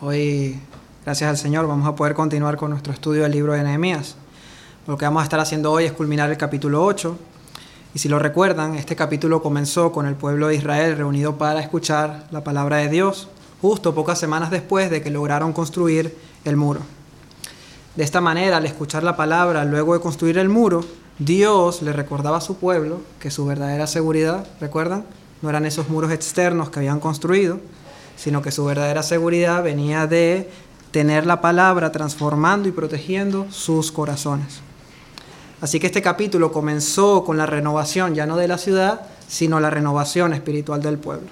[0.00, 0.58] Hoy,
[1.04, 4.16] gracias al Señor, vamos a poder continuar con nuestro estudio del libro de Nehemías.
[4.88, 7.16] Lo que vamos a estar haciendo hoy es culminar el capítulo 8.
[7.94, 12.26] Y si lo recuerdan, este capítulo comenzó con el pueblo de Israel reunido para escuchar
[12.32, 13.28] la palabra de Dios,
[13.62, 16.12] justo pocas semanas después de que lograron construir
[16.44, 16.80] el muro.
[17.94, 20.84] De esta manera, al escuchar la palabra luego de construir el muro,
[21.20, 25.04] Dios le recordaba a su pueblo que su verdadera seguridad, ¿recuerdan?
[25.40, 27.60] No eran esos muros externos que habían construido,
[28.20, 30.50] sino que su verdadera seguridad venía de
[30.90, 34.60] tener la palabra transformando y protegiendo sus corazones.
[35.62, 39.70] Así que este capítulo comenzó con la renovación ya no de la ciudad, sino la
[39.70, 41.28] renovación espiritual del pueblo.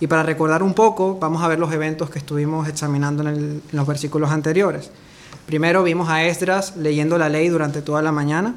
[0.00, 3.86] Y para recordar un poco, vamos a ver los eventos que estuvimos examinando en, los
[3.86, 4.90] versículos anteriores.
[5.46, 8.56] Primero vimos a Esdras leyendo la ley durante toda la mañana.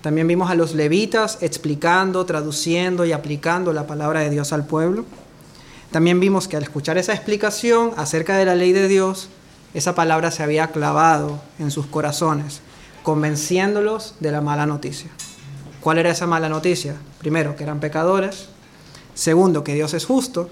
[0.00, 5.04] También vimos a los levitas explicando, traduciendo y aplicando la palabra de Dios al pueblo.
[5.92, 9.28] También vimos que al escuchar esa explicación acerca de la ley de Dios,
[9.74, 12.62] esa palabra se había clavado en sus corazones,
[13.02, 15.10] convenciéndolos de la mala noticia.
[15.82, 16.96] ¿Cuál era esa mala noticia?
[17.18, 18.48] Primero, que eran pecadores.
[19.14, 20.48] Segundo, que Dios es justo,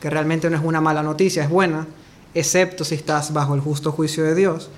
[0.00, 1.88] que realmente no es una mala noticia, es buena,
[2.32, 4.70] excepto si estás bajo el justo juicio de Dios.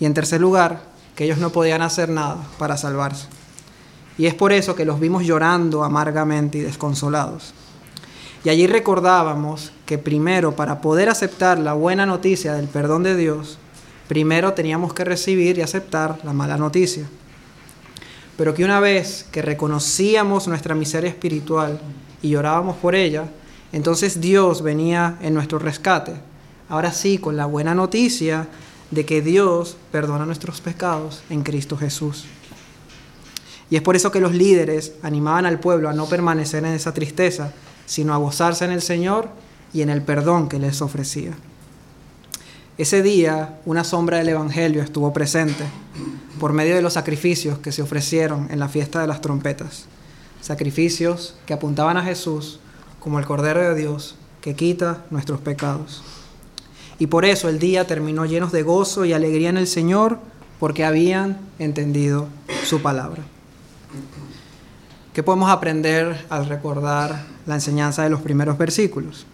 [0.00, 0.82] Y en tercer lugar,
[1.14, 3.28] que ellos no podían hacer nada para salvarse.
[4.18, 7.54] Y es por eso que los vimos llorando amargamente y desconsolados.
[8.44, 13.58] Y allí recordábamos que primero para poder aceptar la buena noticia del perdón de Dios,
[14.08, 17.06] primero teníamos que recibir y aceptar la mala noticia.
[18.38, 21.78] Pero que una vez que reconocíamos nuestra miseria espiritual
[22.22, 23.26] y llorábamos por ella,
[23.72, 26.14] entonces Dios venía en nuestro rescate.
[26.70, 28.48] Ahora sí, con la buena noticia
[28.90, 32.24] de que Dios perdona nuestros pecados en Cristo Jesús.
[33.68, 36.92] Y es por eso que los líderes animaban al pueblo a no permanecer en esa
[36.92, 37.52] tristeza,
[37.90, 39.28] sino a gozarse en el Señor
[39.72, 41.32] y en el perdón que les ofrecía.
[42.78, 45.64] Ese día una sombra del Evangelio estuvo presente
[46.38, 49.86] por medio de los sacrificios que se ofrecieron en la fiesta de las trompetas.
[50.40, 52.60] Sacrificios que apuntaban a Jesús
[53.00, 56.04] como el Cordero de Dios que quita nuestros pecados.
[57.00, 60.20] Y por eso el día terminó llenos de gozo y alegría en el Señor
[60.60, 62.28] porque habían entendido
[62.64, 63.24] su palabra.
[65.12, 69.26] ¿Qué podemos aprender al recordar la enseñanza de los primeros versículos?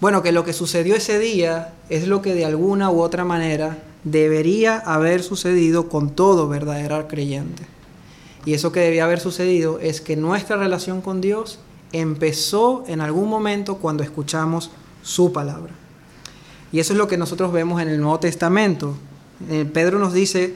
[0.00, 3.78] Bueno, que lo que sucedió ese día es lo que de alguna u otra manera
[4.02, 7.62] debería haber sucedido con todo verdadero creyente.
[8.44, 11.60] Y eso que debía haber sucedido es que nuestra relación con Dios
[11.92, 14.72] empezó en algún momento cuando escuchamos
[15.02, 15.72] su palabra.
[16.72, 18.94] Y eso es lo que nosotros vemos en el Nuevo Testamento.
[19.48, 20.54] Eh, Pedro nos dice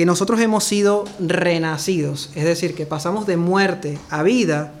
[0.00, 4.72] que nosotros hemos sido renacidos, es decir, que pasamos de muerte a vida,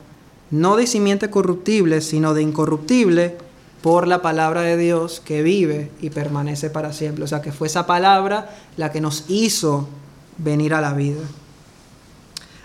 [0.50, 3.36] no de simiente corruptible, sino de incorruptible,
[3.82, 7.24] por la palabra de Dios que vive y permanece para siempre.
[7.24, 9.90] O sea, que fue esa palabra la que nos hizo
[10.38, 11.20] venir a la vida.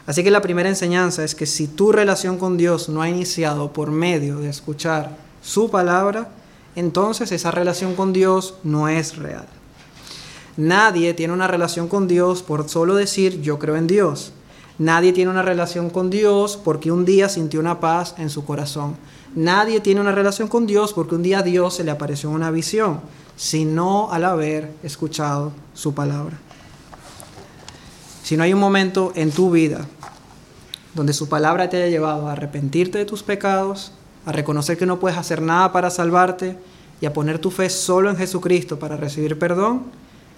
[0.05, 3.73] Así que la primera enseñanza es que si tu relación con Dios no ha iniciado
[3.73, 6.29] por medio de escuchar su palabra,
[6.77, 9.45] entonces esa relación con Dios no es real.
[10.57, 14.31] Nadie tiene una relación con Dios por solo decir yo creo en Dios.
[14.77, 18.95] Nadie tiene una relación con Dios porque un día sintió una paz en su corazón.
[19.35, 23.01] Nadie tiene una relación con Dios porque un día Dios se le apareció una visión,
[23.35, 26.37] sino al haber escuchado su palabra.
[28.23, 29.85] Si no hay un momento en tu vida
[30.93, 33.91] donde su palabra te haya llevado a arrepentirte de tus pecados,
[34.25, 36.57] a reconocer que no puedes hacer nada para salvarte
[37.01, 39.83] y a poner tu fe solo en Jesucristo para recibir perdón,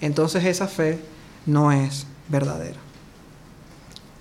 [0.01, 0.99] entonces esa fe
[1.45, 2.77] no es verdadera.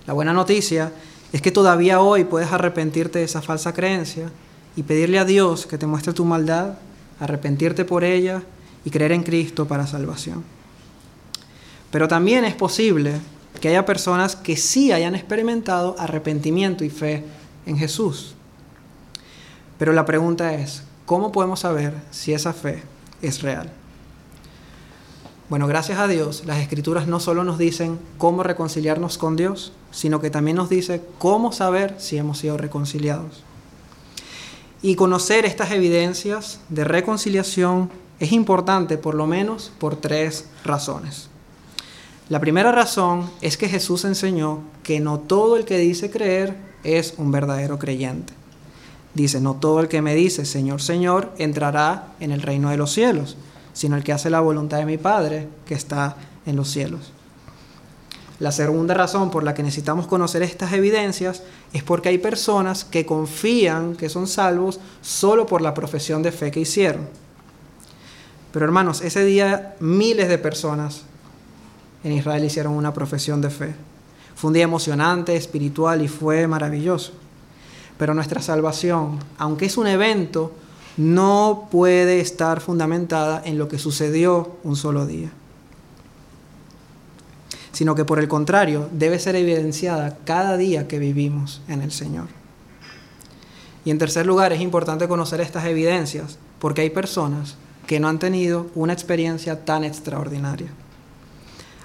[0.07, 0.93] La buena noticia
[1.33, 4.31] es que todavía hoy puedes arrepentirte de esa falsa creencia
[4.77, 6.75] y pedirle a Dios que te muestre tu maldad,
[7.19, 8.43] arrepentirte por ella
[8.85, 10.45] y creer en Cristo para salvación.
[11.91, 13.15] Pero también es posible
[13.61, 17.25] que haya personas que sí hayan experimentado arrepentimiento y fe
[17.65, 18.35] en Jesús.
[19.79, 22.83] Pero la pregunta es, ¿cómo podemos saber si esa fe
[23.23, 23.71] es real?
[25.49, 30.21] Bueno, gracias a Dios, las escrituras no solo nos dicen cómo reconciliarnos con Dios, sino
[30.21, 33.45] que también nos dice cómo saber si hemos sido reconciliados.
[34.83, 41.29] Y conocer estas evidencias de reconciliación es importante por lo menos por tres razones.
[42.29, 47.15] La primera razón es que Jesús enseñó que no todo el que dice creer es
[47.19, 48.33] un verdadero creyente.
[49.15, 52.93] Dice, no todo el que me dice Señor, Señor entrará en el reino de los
[52.93, 53.37] cielos
[53.77, 57.13] sino el que hace la voluntad de mi Padre que está en los cielos.
[58.39, 61.43] La segunda razón por la que necesitamos conocer estas evidencias
[61.75, 66.51] es porque hay personas que confían que son salvos solo por la profesión de fe
[66.51, 67.07] que hicieron.
[68.51, 71.03] Pero hermanos, ese día miles de personas
[72.03, 73.75] en Israel hicieron una profesión de fe.
[74.37, 77.13] Fue un día emocionante, espiritual y fue maravilloso.
[77.99, 80.53] Pero nuestra salvación, aunque es un evento,
[80.97, 85.31] no puede estar fundamentada en lo que sucedió un solo día,
[87.73, 92.29] sino que por el contrario debe ser evidenciada cada día que vivimos en el Señor.
[93.85, 97.57] Y en tercer lugar, es importante conocer estas evidencias porque hay personas
[97.87, 100.69] que no han tenido una experiencia tan extraordinaria.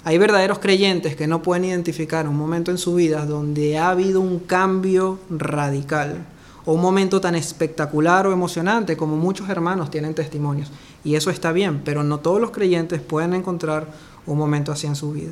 [0.03, 4.19] Hay verdaderos creyentes que no pueden identificar un momento en su vida donde ha habido
[4.19, 6.25] un cambio radical
[6.65, 10.71] o un momento tan espectacular o emocionante como muchos hermanos tienen testimonios.
[11.03, 13.87] Y eso está bien, pero no todos los creyentes pueden encontrar
[14.25, 15.31] un momento así en su vida.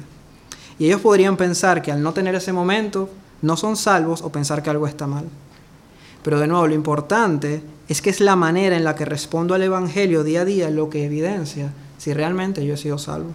[0.79, 3.09] Y ellos podrían pensar que al no tener ese momento
[3.41, 5.25] no son salvos o pensar que algo está mal.
[6.23, 9.61] Pero de nuevo, lo importante es que es la manera en la que respondo al
[9.61, 13.31] Evangelio día a día lo que evidencia si realmente yo he sido salvo.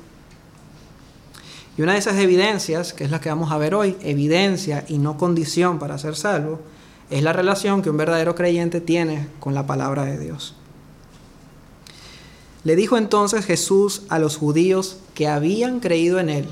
[1.76, 4.98] Y una de esas evidencias, que es la que vamos a ver hoy, evidencia y
[4.98, 6.60] no condición para ser salvo,
[7.10, 10.54] es la relación que un verdadero creyente tiene con la palabra de Dios.
[12.64, 16.48] Le dijo entonces Jesús a los judíos que habían creído en él.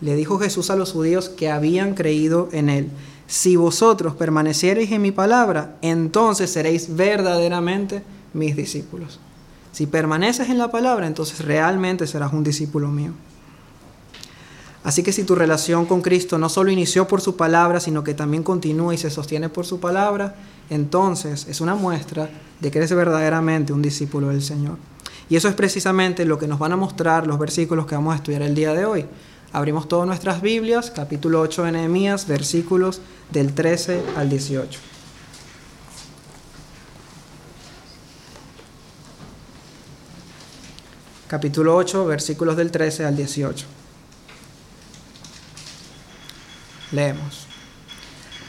[0.00, 2.88] Le dijo Jesús a los judíos que habían creído en él.
[3.26, 8.02] Si vosotros permaneciereis en mi palabra, entonces seréis verdaderamente
[8.32, 9.20] mis discípulos.
[9.72, 13.12] Si permaneces en la palabra, entonces realmente serás un discípulo mío.
[14.82, 18.14] Así que si tu relación con Cristo no solo inició por su palabra, sino que
[18.14, 20.36] también continúa y se sostiene por su palabra,
[20.70, 22.30] entonces es una muestra
[22.60, 24.78] de que eres verdaderamente un discípulo del Señor.
[25.28, 28.16] Y eso es precisamente lo que nos van a mostrar los versículos que vamos a
[28.16, 29.06] estudiar el día de hoy.
[29.52, 33.00] Abrimos todas nuestras Biblias, capítulo 8 de Nehemías, versículos
[33.30, 34.80] del 13 al 18.
[41.28, 43.66] Capítulo 8, versículos del 13 al 18.
[46.92, 47.46] Leemos.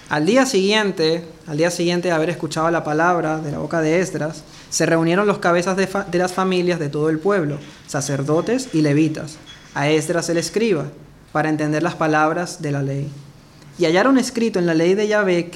[0.10, 4.02] Al día siguiente, al día siguiente de haber escuchado la palabra de la boca de
[4.02, 8.82] Esdras, se reunieron los cabezas de, de, las familias de todo el pueblo, sacerdotes y
[8.82, 9.38] levitas,
[9.74, 10.88] a Esdras el escriba,
[11.32, 13.10] para entender las palabras de la ley.
[13.80, 15.50] Y hallaron escrito en la ley de Yahvé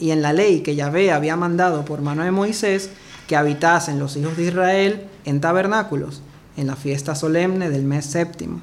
[0.00, 2.90] y en la ley que Yahvé había mandado por mano de Moisés
[3.28, 6.20] que habitasen los hijos de Israel en tabernáculos,
[6.56, 8.60] en la fiesta solemne del mes séptimo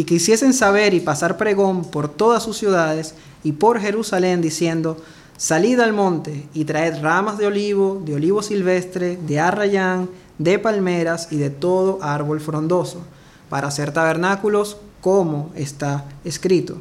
[0.00, 3.14] y quisiesen saber y pasar pregón por todas sus ciudades
[3.44, 4.96] y por Jerusalén, diciendo,
[5.36, 10.08] Salid al monte y traed ramas de olivo, de olivo silvestre, de arrayán,
[10.38, 13.02] de palmeras y de todo árbol frondoso,
[13.50, 16.78] para hacer tabernáculos como está escrito.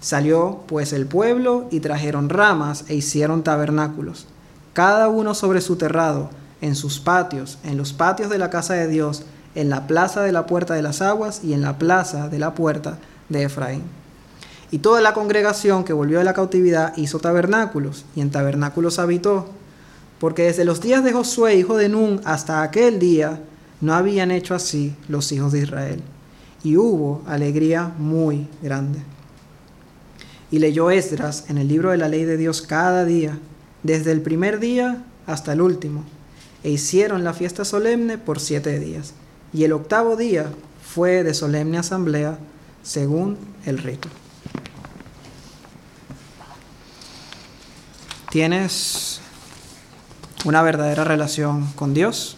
[0.00, 4.26] Salió pues el pueblo y trajeron ramas e hicieron tabernáculos,
[4.72, 6.28] cada uno sobre su terrado,
[6.60, 9.22] en sus patios, en los patios de la casa de Dios,
[9.54, 12.54] en la plaza de la puerta de las aguas y en la plaza de la
[12.54, 13.82] puerta de Efraín.
[14.70, 19.46] Y toda la congregación que volvió de la cautividad hizo tabernáculos, y en tabernáculos habitó,
[20.18, 23.40] porque desde los días de Josué, hijo de Nun, hasta aquel día,
[23.82, 26.02] no habían hecho así los hijos de Israel.
[26.64, 29.00] Y hubo alegría muy grande.
[30.50, 33.38] Y leyó Esdras en el libro de la ley de Dios cada día,
[33.82, 36.04] desde el primer día hasta el último,
[36.62, 39.12] e hicieron la fiesta solemne por siete días
[39.52, 40.50] y el octavo día
[40.82, 42.38] fue de solemne asamblea
[42.82, 44.08] según el rito.
[48.30, 49.20] ¿Tienes
[50.44, 52.36] una verdadera relación con Dios?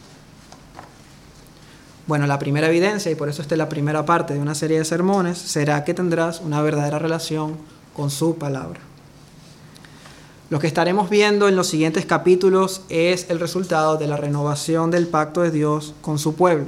[2.06, 4.78] Bueno, la primera evidencia, y por eso esta es la primera parte de una serie
[4.78, 7.56] de sermones, será que tendrás una verdadera relación
[7.94, 8.80] con su palabra.
[10.50, 15.06] Lo que estaremos viendo en los siguientes capítulos es el resultado de la renovación del
[15.06, 16.66] pacto de Dios con su pueblo.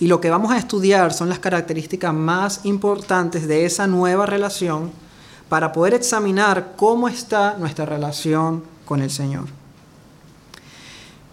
[0.00, 4.90] Y lo que vamos a estudiar son las características más importantes de esa nueva relación
[5.48, 9.44] para poder examinar cómo está nuestra relación con el Señor.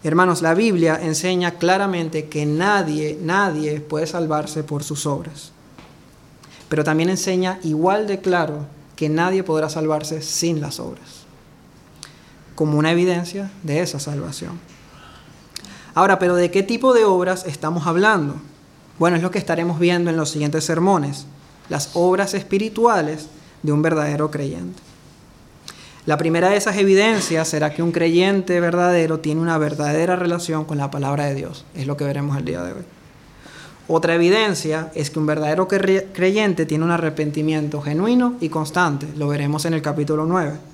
[0.04, 5.52] Hermanos, la Biblia enseña claramente que nadie, nadie puede salvarse por sus obras.
[6.70, 11.24] Pero también enseña igual de claro que nadie podrá salvarse sin las obras,
[12.56, 14.60] como una evidencia de esa salvación.
[15.96, 18.36] Ahora, pero ¿de qué tipo de obras estamos hablando?
[18.98, 21.26] Bueno, es lo que estaremos viendo en los siguientes sermones,
[21.70, 23.28] las obras espirituales
[23.64, 24.82] de un verdadero creyente.
[26.06, 30.78] La primera de esas evidencias será que un creyente verdadero tiene una verdadera relación con
[30.78, 31.66] la palabra de Dios.
[31.76, 32.84] Es lo que veremos el día de hoy.
[33.88, 39.08] Otra evidencia es que un verdadero creyente tiene un arrepentimiento genuino y constante.
[39.18, 40.69] Lo veremos en el capítulo 9.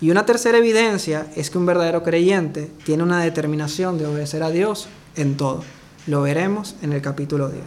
[0.00, 4.50] Y una tercera evidencia es que un verdadero creyente tiene una determinación de obedecer a
[4.50, 5.64] Dios en todo.
[6.06, 7.64] Lo veremos en el capítulo 10.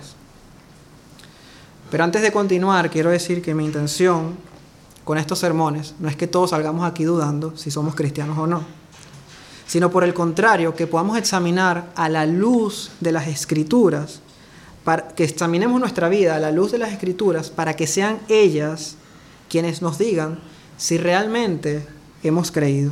[1.89, 4.38] Pero antes de continuar, quiero decir que mi intención
[5.03, 8.63] con estos sermones no es que todos salgamos aquí dudando si somos cristianos o no,
[9.67, 14.21] sino por el contrario, que podamos examinar a la luz de las escrituras,
[14.83, 18.95] para que examinemos nuestra vida a la luz de las escrituras para que sean ellas
[19.50, 20.39] quienes nos digan
[20.77, 21.85] si realmente
[22.24, 22.92] hemos creído.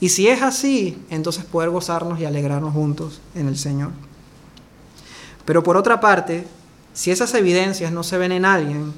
[0.00, 3.90] Y si es así, entonces poder gozarnos y alegrarnos juntos en el Señor.
[5.44, 6.46] Pero por otra parte,
[6.94, 8.92] si esas evidencias no se ven en alguien,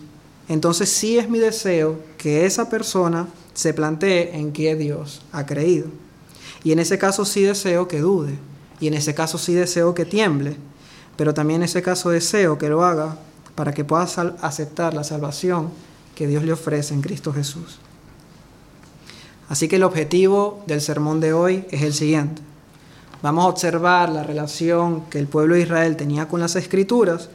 [0.49, 5.89] entonces sí es mi deseo que esa persona se plantee en qué Dios ha creído.
[6.65, 8.39] Y en ese caso sí deseo que dude.
[8.81, 10.57] Y en ese caso sí deseo que tiemble.
[11.17, 13.17] Pero también en ese caso deseo que lo haga
[13.55, 14.05] para que pueda
[14.41, 15.71] aceptar la salvación
[16.15, 17.79] que Dios le ofrece en Cristo Jesús.
[19.53, 22.41] Así que el objetivo del sermón de hoy es el siguiente.
[23.21, 27.29] Vamos a observar la relación que el pueblo de Israel tenía con las escrituras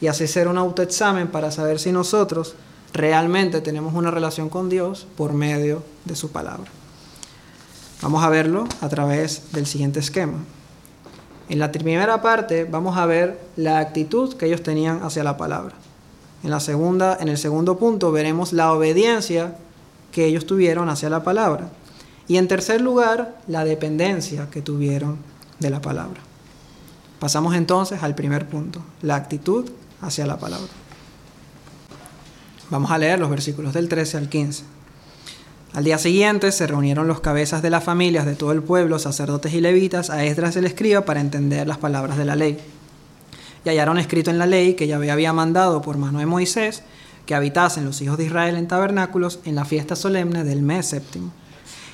[0.00, 2.54] y hacer un autoexamen para saber si nosotros
[2.92, 6.70] realmente tenemos una relación con Dios por medio de su palabra.
[8.02, 10.44] Vamos a verlo a través del siguiente esquema.
[11.48, 15.74] En la primera parte vamos a ver la actitud que ellos tenían hacia la palabra.
[16.44, 19.56] En la segunda, en el segundo punto veremos la obediencia
[20.14, 21.70] que ellos tuvieron hacia la palabra.
[22.28, 25.18] Y en tercer lugar, la dependencia que tuvieron
[25.58, 26.20] de la palabra.
[27.18, 29.68] Pasamos entonces al primer punto, la actitud
[30.00, 30.68] hacia la palabra.
[32.70, 34.62] Vamos a leer los versículos del 13 al 15.
[35.74, 39.52] Al día siguiente se reunieron los cabezas de las familias de todo el pueblo, sacerdotes
[39.52, 42.58] y levitas, a Esdras el escriba para entender las palabras de la ley.
[43.64, 46.84] Y hallaron escrito en la ley que Yahvé había mandado por mano de Moisés
[47.26, 51.32] que habitasen los hijos de Israel en tabernáculos en la fiesta solemne del mes séptimo.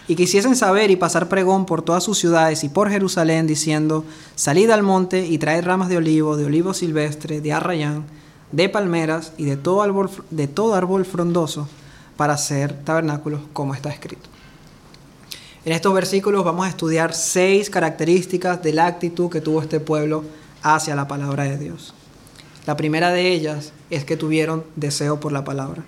[0.08, 4.70] Y quisiesen saber y pasar pregón por todas sus ciudades y por Jerusalén, diciendo, salid
[4.70, 8.04] al monte y traed ramas de olivo, de olivo silvestre, de arrayán,
[8.50, 11.68] de palmeras y de todo árbol, de todo árbol frondoso,
[12.16, 14.28] para hacer tabernáculos como está escrito.
[15.64, 20.24] En estos versículos vamos a estudiar seis características de la actitud que tuvo este pueblo
[20.62, 21.94] hacia la palabra de Dios.
[22.66, 25.84] La primera de ellas es que tuvieron deseo por la palabra.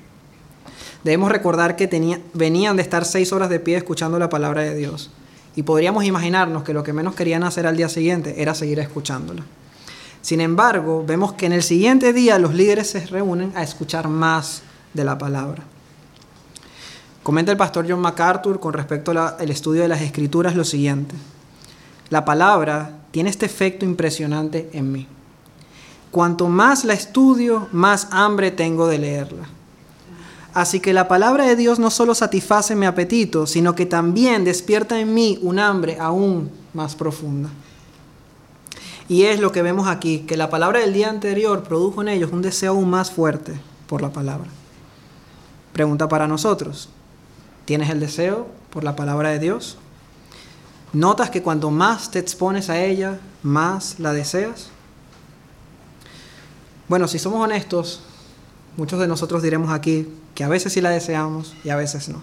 [1.04, 1.88] Debemos recordar que
[2.34, 5.10] venían de estar seis horas de pie escuchando la palabra de Dios.
[5.54, 9.42] Y podríamos imaginarnos que lo que menos querían hacer al día siguiente era seguir escuchándola.
[10.22, 14.62] Sin embargo, vemos que en el siguiente día los líderes se reúnen a escuchar más
[14.94, 15.64] de la palabra.
[17.22, 21.14] Comenta el pastor John MacArthur con respecto al estudio de las escrituras lo siguiente.
[22.08, 25.06] La palabra tiene este efecto impresionante en mí.
[26.12, 29.48] Cuanto más la estudio, más hambre tengo de leerla.
[30.52, 35.00] Así que la palabra de Dios no solo satisface mi apetito, sino que también despierta
[35.00, 37.48] en mí un hambre aún más profunda.
[39.08, 42.30] Y es lo que vemos aquí, que la palabra del día anterior produjo en ellos
[42.30, 43.54] un deseo aún más fuerte
[43.86, 44.48] por la palabra.
[45.72, 46.90] Pregunta para nosotros,
[47.64, 49.78] ¿tienes el deseo por la palabra de Dios?
[50.92, 54.71] ¿Notas que cuanto más te expones a ella, más la deseas?
[56.92, 58.00] Bueno, si somos honestos,
[58.76, 62.22] muchos de nosotros diremos aquí que a veces sí la deseamos y a veces no.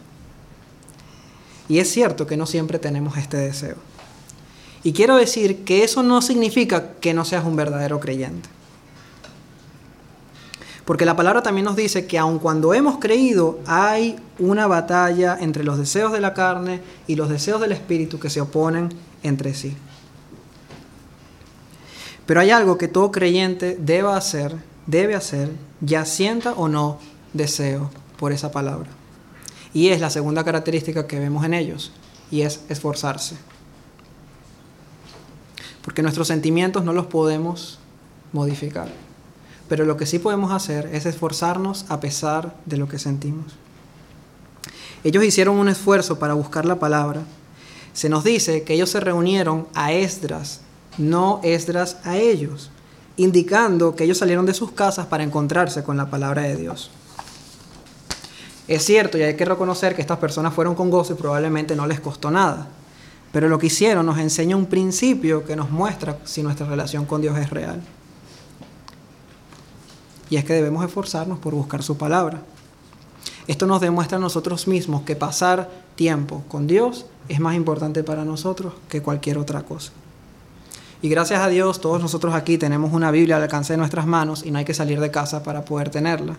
[1.68, 3.78] Y es cierto que no siempre tenemos este deseo.
[4.84, 8.48] Y quiero decir que eso no significa que no seas un verdadero creyente.
[10.86, 15.64] Porque la palabra también nos dice que aun cuando hemos creído, hay una batalla entre
[15.64, 18.90] los deseos de la carne y los deseos del espíritu que se oponen
[19.24, 19.76] entre sí.
[22.30, 24.56] Pero hay algo que todo creyente debe hacer,
[24.86, 25.50] debe hacer,
[25.82, 27.00] ya sienta o no
[27.34, 28.88] deseo por esa palabra.
[29.74, 31.92] Y es la segunda característica que vemos en ellos,
[32.30, 33.36] y es esforzarse.
[35.82, 37.80] Porque nuestros sentimientos no los podemos
[38.32, 38.90] modificar.
[39.68, 43.56] Pero lo que sí podemos hacer es esforzarnos a pesar de lo que sentimos.
[45.04, 47.24] Ellos hicieron un esfuerzo para buscar la palabra.
[47.94, 50.62] Se nos dice que ellos se reunieron a Esdras,
[51.00, 52.70] no Esdras a ellos,
[53.18, 56.92] indicando que ellos salieron de sus casas para encontrarse con la palabra de Dios.
[58.68, 61.88] Es cierto y hay que reconocer que estas personas fueron con gozo y probablemente no
[61.88, 62.68] les costó nada,
[63.32, 67.22] pero lo que hicieron nos enseña un principio que nos muestra si nuestra relación con
[67.22, 67.82] Dios es real.
[70.30, 72.42] Y es que debemos esforzarnos por buscar su palabra.
[73.48, 78.24] Esto nos demuestra a nosotros mismos que pasar tiempo con Dios es más importante para
[78.24, 79.92] nosotros que cualquier otra cosa.
[81.02, 84.46] Y gracias a Dios todos nosotros aquí tenemos una Biblia al alcance de nuestras manos
[84.46, 86.36] y no hay que salir de casa para poder tenerla.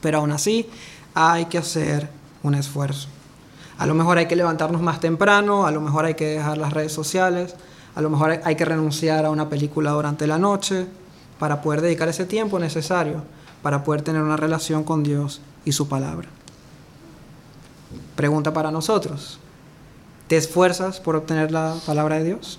[0.00, 0.68] Pero aún así
[1.14, 2.08] hay que hacer
[2.42, 3.08] un esfuerzo.
[3.78, 6.72] A lo mejor hay que levantarnos más temprano, a lo mejor hay que dejar las
[6.72, 7.54] redes sociales,
[7.94, 10.86] a lo mejor hay que renunciar a una película durante la noche
[11.38, 13.22] para poder dedicar ese tiempo necesario
[13.62, 16.28] para poder tener una relación con Dios y su palabra.
[18.16, 19.38] Pregunta para nosotros.
[20.28, 22.58] ¿Te esfuerzas por obtener la palabra de Dios?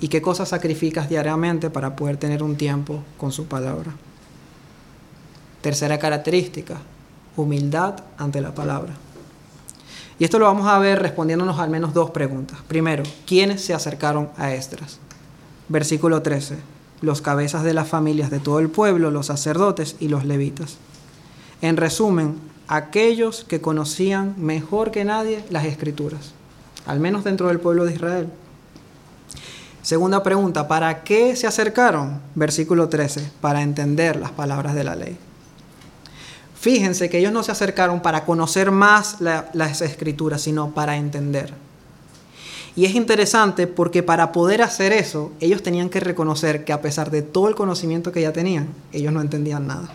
[0.00, 3.92] ¿Y qué cosas sacrificas diariamente para poder tener un tiempo con su palabra?
[5.60, 6.78] Tercera característica,
[7.36, 8.94] humildad ante la palabra.
[10.18, 12.58] Y esto lo vamos a ver respondiéndonos al menos dos preguntas.
[12.68, 14.98] Primero, ¿quiénes se acercaron a Estras?
[15.68, 16.56] Versículo 13,
[17.00, 20.76] los cabezas de las familias de todo el pueblo, los sacerdotes y los levitas.
[21.62, 22.36] En resumen,
[22.68, 26.32] aquellos que conocían mejor que nadie las escrituras,
[26.86, 28.28] al menos dentro del pueblo de Israel.
[29.82, 32.20] Segunda pregunta, ¿para qué se acercaron?
[32.34, 35.16] Versículo 13, para entender las palabras de la ley.
[36.60, 41.54] Fíjense que ellos no se acercaron para conocer más las escrituras, sino para entender.
[42.76, 47.10] Y es interesante porque para poder hacer eso, ellos tenían que reconocer que a pesar
[47.10, 49.88] de todo el conocimiento que ya tenían, ellos no entendían nada.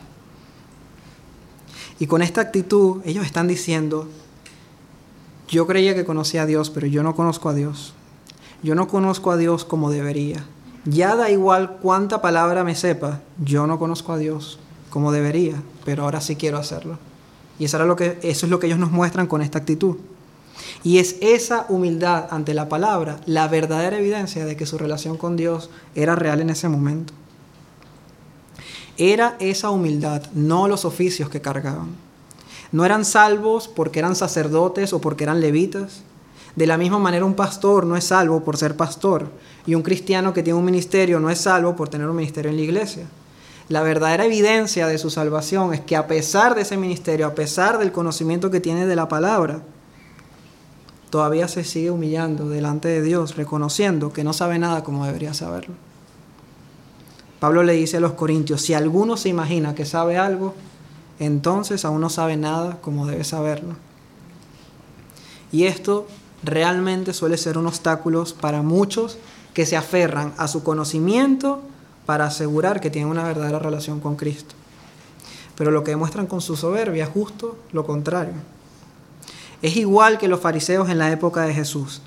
[1.99, 4.09] Y con esta actitud, ellos están diciendo,
[5.47, 7.93] yo creía que conocía a Dios, pero yo no conozco a Dios.
[8.63, 10.45] Yo no conozco a Dios como debería.
[10.85, 14.59] Ya da igual cuánta palabra me sepa, yo no conozco a Dios
[14.89, 16.97] como debería, pero ahora sí quiero hacerlo.
[17.57, 19.97] Y eso, lo que, eso es lo que ellos nos muestran con esta actitud.
[20.83, 25.35] Y es esa humildad ante la palabra la verdadera evidencia de que su relación con
[25.35, 27.13] Dios era real en ese momento.
[28.97, 31.89] Era esa humildad, no los oficios que cargaban.
[32.71, 36.03] No eran salvos porque eran sacerdotes o porque eran levitas.
[36.55, 39.29] De la misma manera un pastor no es salvo por ser pastor.
[39.65, 42.57] Y un cristiano que tiene un ministerio no es salvo por tener un ministerio en
[42.57, 43.05] la iglesia.
[43.67, 47.79] La verdadera evidencia de su salvación es que a pesar de ese ministerio, a pesar
[47.79, 49.63] del conocimiento que tiene de la palabra,
[51.09, 55.73] todavía se sigue humillando delante de Dios, reconociendo que no sabe nada como debería saberlo.
[57.39, 60.53] Pablo le dice a los corintios, si alguno se imagina que sabe algo,
[61.19, 63.75] entonces aún no sabe nada como debe saberlo.
[65.51, 66.07] Y esto
[66.45, 69.17] realmente suele ser un obstáculo para muchos
[69.53, 71.61] que se aferran a su conocimiento
[72.05, 74.53] para asegurar que tienen una verdadera relación con Cristo.
[75.55, 78.33] Pero lo que demuestran con su soberbia es justo lo contrario.
[79.61, 82.01] Es igual que los fariseos en la época de Jesús.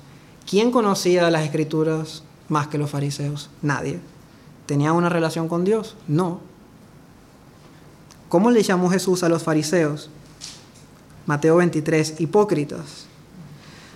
[0.47, 3.49] ¿Quién conocía las escrituras más que los fariseos?
[3.61, 3.99] Nadie.
[4.65, 5.95] ¿Tenían una relación con Dios?
[6.07, 6.39] No.
[8.29, 10.11] ¿Cómo le llamó Jesús a los fariseos?
[11.25, 13.08] Mateo 23, hipócritas.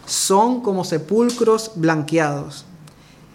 [0.05, 2.65] Son como sepulcros blanqueados.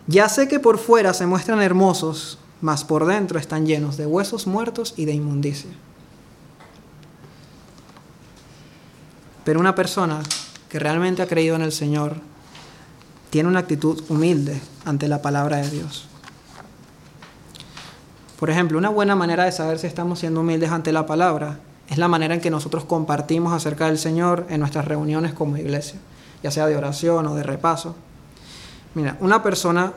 [0.07, 4.47] Ya sé que por fuera se muestran hermosos, mas por dentro están llenos de huesos
[4.47, 5.71] muertos y de inmundicia.
[9.45, 10.21] Pero una persona
[10.69, 12.17] que realmente ha creído en el Señor
[13.31, 16.07] tiene una actitud humilde ante la palabra de Dios.
[18.39, 21.99] Por ejemplo, una buena manera de saber si estamos siendo humildes ante la palabra es
[21.99, 25.99] la manera en que nosotros compartimos acerca del Señor en nuestras reuniones como iglesia,
[26.43, 27.95] ya sea de oración o de repaso.
[28.95, 29.93] Mira, una persona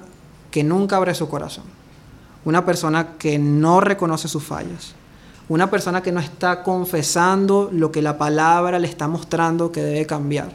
[0.50, 1.64] que nunca abre su corazón,
[2.46, 4.94] una persona que no reconoce sus fallas,
[5.50, 10.06] una persona que no está confesando lo que la palabra le está mostrando que debe
[10.06, 10.52] cambiar.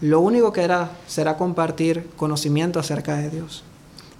[0.00, 3.64] Lo único que hará será compartir conocimiento acerca de Dios.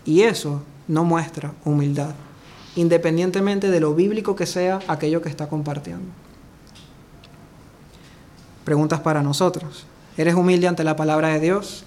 [0.04, 2.14] Y eso no muestra humildad,
[2.76, 6.06] independientemente de lo bíblico que sea aquello que está compartiendo.
[8.64, 9.86] Preguntas para nosotros.
[10.18, 11.84] ¿Eres humilde ante la palabra de Dios?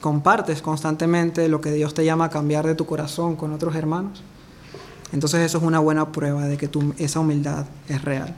[0.00, 4.22] compartes constantemente lo que Dios te llama a cambiar de tu corazón con otros hermanos,
[5.12, 8.34] entonces eso es una buena prueba de que tu, esa humildad es real.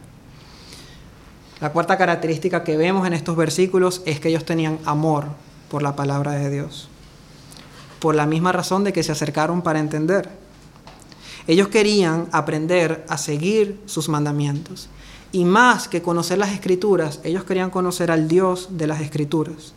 [1.61, 5.27] La cuarta característica que vemos en estos versículos es que ellos tenían amor
[5.71, 6.89] por la palabra de Dios,
[8.01, 10.29] por la misma razón de que se acercaron para entender.
[11.47, 14.89] Ellos querían aprender a seguir sus mandamientos.
[15.35, 19.75] Y más que conocer las escrituras, ellos querían conocer al Dios de las escrituras.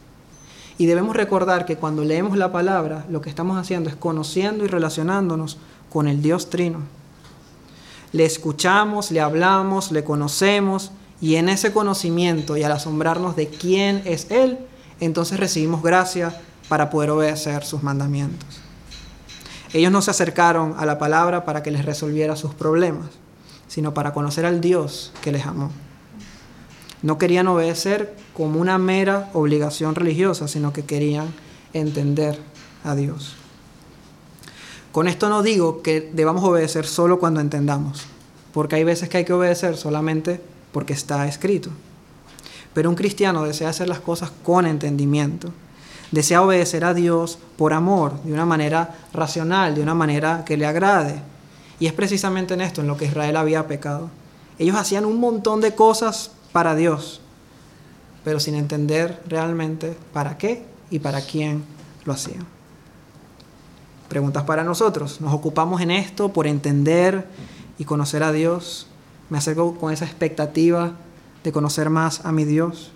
[0.77, 4.67] Y debemos recordar que cuando leemos la palabra, lo que estamos haciendo es conociendo y
[4.67, 5.57] relacionándonos
[5.89, 6.81] con el Dios Trino.
[8.11, 10.91] Le escuchamos, le hablamos, le conocemos
[11.21, 14.59] y en ese conocimiento y al asombrarnos de quién es Él,
[14.99, 16.39] entonces recibimos gracia
[16.69, 18.59] para poder obedecer sus mandamientos.
[19.73, 23.09] Ellos no se acercaron a la palabra para que les resolviera sus problemas,
[23.67, 25.71] sino para conocer al Dios que les amó.
[27.01, 31.27] No querían obedecer como una mera obligación religiosa, sino que querían
[31.73, 32.39] entender
[32.83, 33.35] a Dios.
[34.91, 38.05] Con esto no digo que debamos obedecer solo cuando entendamos,
[38.51, 41.69] porque hay veces que hay que obedecer solamente porque está escrito.
[42.73, 45.51] Pero un cristiano desea hacer las cosas con entendimiento.
[46.11, 50.65] Desea obedecer a Dios por amor, de una manera racional, de una manera que le
[50.65, 51.21] agrade.
[51.79, 54.09] Y es precisamente en esto en lo que Israel había pecado.
[54.59, 57.21] Ellos hacían un montón de cosas para Dios,
[58.23, 61.63] pero sin entender realmente para qué y para quién
[62.05, 62.45] lo hacían.
[64.09, 65.21] Preguntas para nosotros.
[65.21, 67.27] ¿Nos ocupamos en esto por entender
[67.77, 68.87] y conocer a Dios?
[69.29, 70.93] ¿Me acerco con esa expectativa
[71.43, 72.91] de conocer más a mi Dios?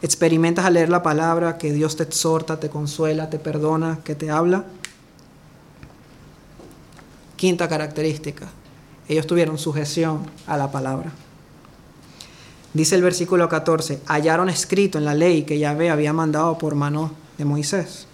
[0.00, 4.30] ¿Experimentas al leer la palabra que Dios te exhorta, te consuela, te perdona, que te
[4.30, 4.64] habla?
[7.42, 8.46] Quinta característica.
[9.08, 11.10] Ellos tuvieron sujeción a la palabra.
[12.72, 17.10] Dice el versículo 14, hallaron escrito en la ley que Yahvé había mandado por mano
[17.38, 18.06] de Moisés.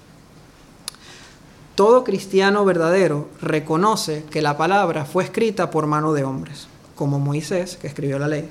[1.74, 7.76] Todo cristiano verdadero reconoce que la palabra fue escrita por mano de hombres, como Moisés,
[7.76, 8.48] que escribió la ley.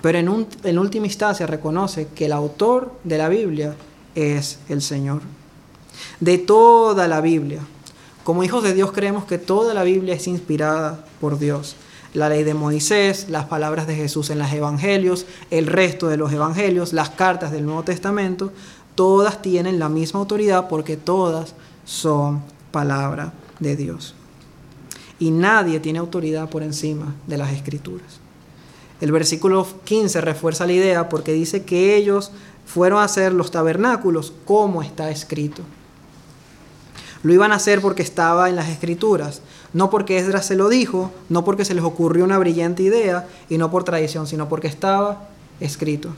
[0.00, 3.76] Pero en, en última instancia reconoce que el autor de la Biblia
[4.14, 5.20] es el Señor.
[6.18, 7.60] De toda la Biblia.
[8.24, 11.76] Como hijos de Dios creemos que toda la Biblia es inspirada por Dios
[12.14, 16.32] la ley de Moisés, las palabras de Jesús en los evangelios, el resto de los
[16.32, 18.52] evangelios, las cartas del Nuevo Testamento,
[18.94, 21.54] todas tienen la misma autoridad porque todas
[21.84, 24.14] son palabra de Dios.
[25.18, 28.20] Y nadie tiene autoridad por encima de las escrituras.
[29.00, 32.30] El versículo 15 refuerza la idea porque dice que ellos
[32.66, 35.62] fueron a hacer los tabernáculos como está escrito.
[37.22, 41.12] Lo iban a hacer porque estaba en las escrituras, no porque Esdras se lo dijo,
[41.28, 45.28] no porque se les ocurrió una brillante idea y no por tradición, sino porque estaba
[45.60, 46.10] escrito.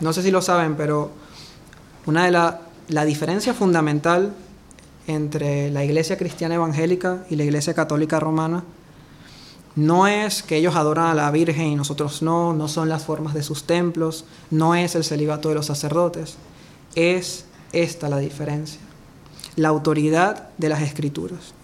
[0.00, 1.10] No sé si lo saben, pero
[2.06, 4.34] una de la, la diferencia fundamental
[5.06, 8.64] entre la iglesia cristiana evangélica y la iglesia católica romana
[9.74, 13.34] no es que ellos adoran a la Virgen y nosotros no, no son las formas
[13.34, 16.36] de sus templos, no es el celibato de los sacerdotes,
[16.94, 18.80] es esta la diferencia,
[19.56, 21.54] la autoridad de las escrituras.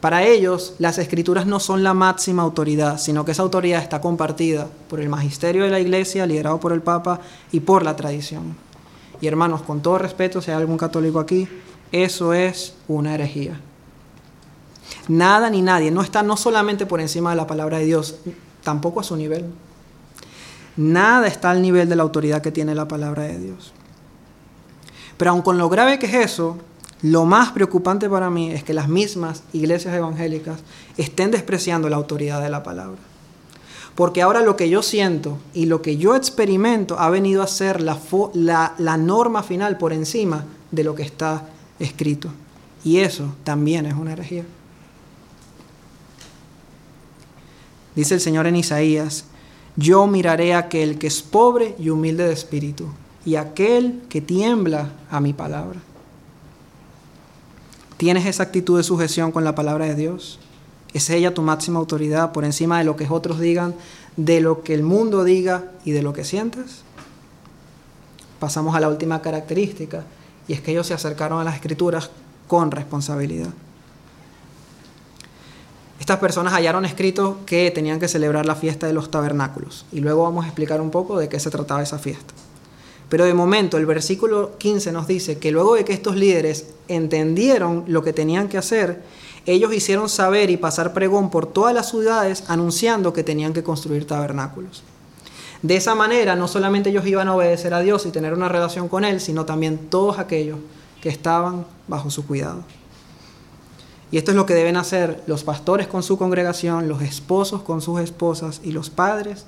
[0.00, 4.68] Para ellos, las escrituras no son la máxima autoridad, sino que esa autoridad está compartida
[4.88, 7.20] por el magisterio de la iglesia, liderado por el Papa,
[7.52, 8.54] y por la tradición.
[9.22, 11.48] Y hermanos, con todo respeto, si hay algún católico aquí,
[11.90, 13.58] eso es una herejía.
[15.08, 18.16] Nada ni nadie no está no solamente por encima de la palabra de Dios,
[18.62, 19.46] tampoco a su nivel.
[20.76, 23.72] Nada está al nivel de la autoridad que tiene la palabra de Dios.
[25.16, 26.58] Pero aun con lo grave que es eso,
[27.02, 30.60] lo más preocupante para mí es que las mismas iglesias evangélicas
[30.96, 32.98] estén despreciando la autoridad de la palabra.
[33.94, 37.80] Porque ahora lo que yo siento y lo que yo experimento ha venido a ser
[37.80, 37.96] la,
[38.78, 41.44] la, norma final por encima de lo que está
[41.78, 42.30] escrito.
[42.82, 44.44] Y eso también es una herejía.
[47.94, 49.24] Dice el Señor en Isaías,
[49.76, 52.86] yo miraré a aquel que es pobre y humilde de espíritu
[53.24, 55.80] y aquel que tiembla a mi palabra.
[57.96, 60.38] ¿Tienes esa actitud de sujeción con la palabra de Dios?
[60.92, 63.74] ¿Es ella tu máxima autoridad por encima de lo que otros digan,
[64.16, 66.82] de lo que el mundo diga y de lo que sientes?
[68.38, 70.04] Pasamos a la última característica,
[70.46, 72.10] y es que ellos se acercaron a las escrituras
[72.46, 73.50] con responsabilidad.
[76.00, 80.24] Estas personas hallaron escrito que tenían que celebrar la fiesta de los tabernáculos, y luego
[80.24, 82.34] vamos a explicar un poco de qué se trataba esa fiesta.
[83.08, 87.84] Pero de momento el versículo 15 nos dice que luego de que estos líderes entendieron
[87.86, 89.02] lo que tenían que hacer,
[89.46, 94.06] ellos hicieron saber y pasar pregón por todas las ciudades anunciando que tenían que construir
[94.06, 94.82] tabernáculos.
[95.62, 98.88] De esa manera no solamente ellos iban a obedecer a Dios y tener una relación
[98.88, 100.58] con Él, sino también todos aquellos
[101.00, 102.64] que estaban bajo su cuidado.
[104.10, 107.80] Y esto es lo que deben hacer los pastores con su congregación, los esposos con
[107.80, 109.46] sus esposas y los padres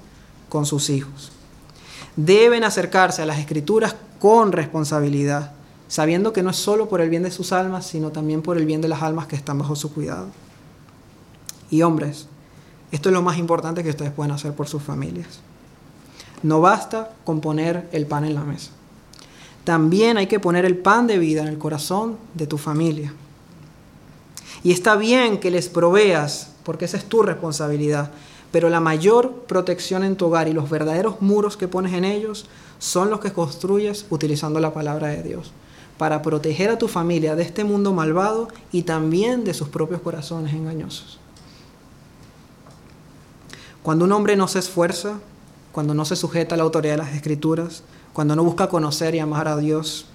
[0.49, 1.33] con sus hijos
[2.17, 5.53] deben acercarse a las escrituras con responsabilidad,
[5.89, 8.67] sabiendo que no es solo por el bien de sus almas, sino también por el
[8.67, 10.29] bien de las almas que están bajo su cuidado.
[11.71, 12.27] Y hombres,
[12.91, 15.41] esto es lo más importante que ustedes pueden hacer por sus familias.
[16.43, 18.71] No basta con poner el pan en la mesa.
[19.65, 23.13] También hay que poner el pan de vida en el corazón de tu familia.
[24.67, 28.11] Y está bien que les proveas, porque esa es tu responsabilidad,
[28.51, 32.47] pero la mayor protección en tu hogar y los verdaderos muros que pones en ellos
[32.81, 35.53] son los que construyes utilizando la palabra de Dios
[35.99, 40.53] para proteger a tu familia de este mundo malvado y también de sus propios corazones
[40.53, 41.21] engañosos.
[43.85, 45.21] Cuando un hombre no se esfuerza,
[45.71, 49.21] cuando no se sujeta a la autoridad de las escrituras, cuando no busca conocer y
[49.21, 50.07] amar a Dios,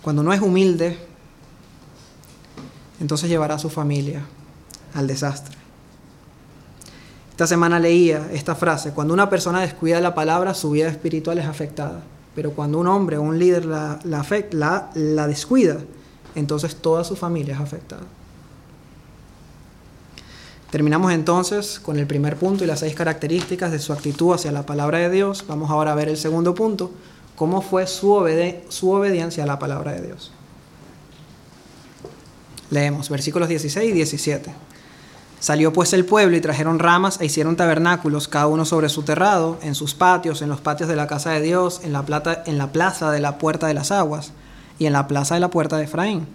[0.00, 1.09] cuando no es humilde,
[3.00, 4.22] entonces llevará a su familia
[4.94, 5.56] al desastre.
[7.30, 11.46] Esta semana leía esta frase, cuando una persona descuida la palabra, su vida espiritual es
[11.46, 12.02] afectada.
[12.34, 15.78] Pero cuando un hombre o un líder la, la, la descuida,
[16.34, 18.02] entonces toda su familia es afectada.
[20.70, 24.64] Terminamos entonces con el primer punto y las seis características de su actitud hacia la
[24.64, 25.44] palabra de Dios.
[25.48, 26.92] Vamos ahora a ver el segundo punto,
[27.34, 30.30] cómo fue su obediencia a la palabra de Dios.
[32.70, 34.54] Leemos versículos 16 y 17.
[35.40, 39.58] Salió pues el pueblo y trajeron ramas e hicieron tabernáculos, cada uno sobre su terrado,
[39.62, 43.20] en sus patios, en los patios de la casa de Dios, en la, plaza de
[43.20, 44.32] la puerta de las aguas
[44.78, 46.26] y en la plaza de la puerta de Efraín.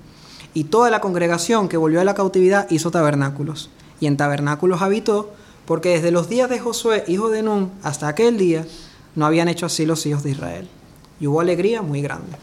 [0.55, 3.69] Y toda la congregación que volvió de la cautividad hizo tabernáculos
[3.99, 5.33] y en tabernáculos habitó,
[5.65, 8.65] porque desde los días de Josué, hijo de Nun, hasta aquel día,
[9.15, 10.67] no habían hecho así los hijos de Israel.
[11.19, 12.37] Y hubo alegría muy grande.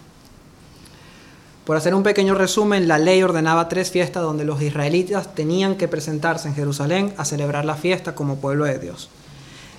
[1.64, 5.86] Por hacer un pequeño resumen, la ley ordenaba tres fiestas donde los israelitas tenían que
[5.86, 9.08] presentarse en Jerusalén a celebrar la fiesta como pueblo de Dios.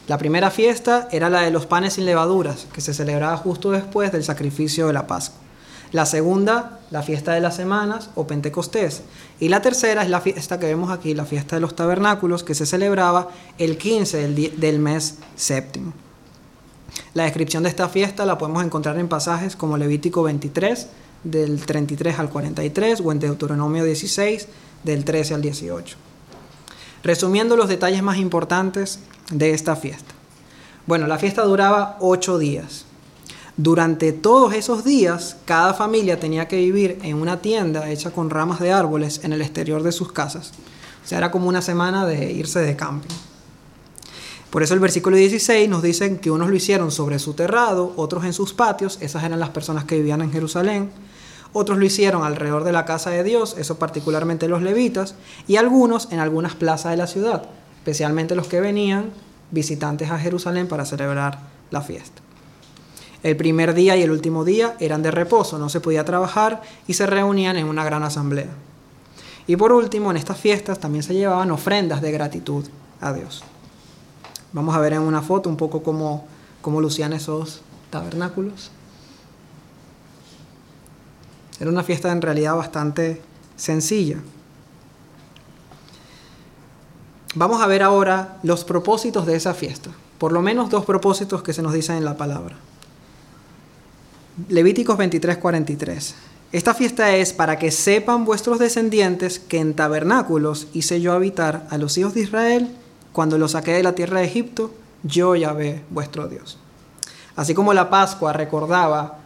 [0.08, 4.12] La primera fiesta era la de los panes sin levaduras, que se celebraba justo después
[4.12, 5.40] del sacrificio de la Pascua.
[5.94, 9.04] La segunda, la fiesta de las semanas o Pentecostés.
[9.40, 12.56] Y la tercera es la fiesta que vemos aquí, la fiesta de los tabernáculos, que
[12.56, 15.94] se celebraba el 15 del, mes séptimo.
[17.14, 20.88] La descripción de esta fiesta la podemos encontrar en pasajes como Levítico 23,
[21.24, 24.48] del 33 al 43, o en Deuteronomio 16,
[24.84, 25.98] del 13 al 18.
[27.04, 29.00] Resumiendo los detalles más importantes
[29.32, 30.14] de esta fiesta.
[30.86, 32.86] Bueno, la fiesta duraba ocho días.
[33.56, 38.60] Durante todos esos días, cada familia tenía que vivir en una tienda hecha con ramas
[38.60, 40.52] de árboles en el exterior de sus casas.
[41.04, 43.14] O sea, era como una semana de irse de camping.
[44.54, 48.24] Por eso el versículo 16 nos dice que unos lo hicieron sobre su terrado, otros
[48.24, 50.92] en sus patios, esas eran las personas que vivían en Jerusalén,
[51.54, 55.16] otros lo hicieron alrededor de la casa de Dios, eso particularmente los levitas,
[55.48, 57.48] y algunos en algunas plazas de la ciudad,
[57.80, 59.10] especialmente los que venían
[59.50, 61.40] visitantes a Jerusalén para celebrar
[61.72, 62.22] la fiesta.
[63.24, 66.94] El primer día y el último día eran de reposo, no se podía trabajar y
[66.94, 68.52] se reunían en una gran asamblea.
[69.48, 72.66] Y por último, en estas fiestas también se llevaban ofrendas de gratitud
[73.02, 73.44] a Dios.
[74.54, 76.26] Vamos a ver en una foto un poco cómo,
[76.62, 78.72] cómo lucían esos tabernáculos.
[81.60, 83.22] Era una fiesta en realidad bastante
[83.56, 84.18] sencilla.
[87.36, 89.90] Vamos a ver ahora los propósitos de esa fiesta.
[90.20, 92.56] Por lo menos dos propósitos que se nos dicen en la palabra.
[94.50, 96.16] Levíticos 23, 43.
[96.52, 101.80] Esta fiesta es para que sepan vuestros descendientes que en tabernáculos hice yo habitar a
[101.80, 102.78] los hijos de Israel
[103.14, 104.72] cuando los saqué de la tierra de Egipto,
[105.04, 106.58] yo Yahvé vuestro Dios.
[107.36, 109.20] Así como la Pascua recordaba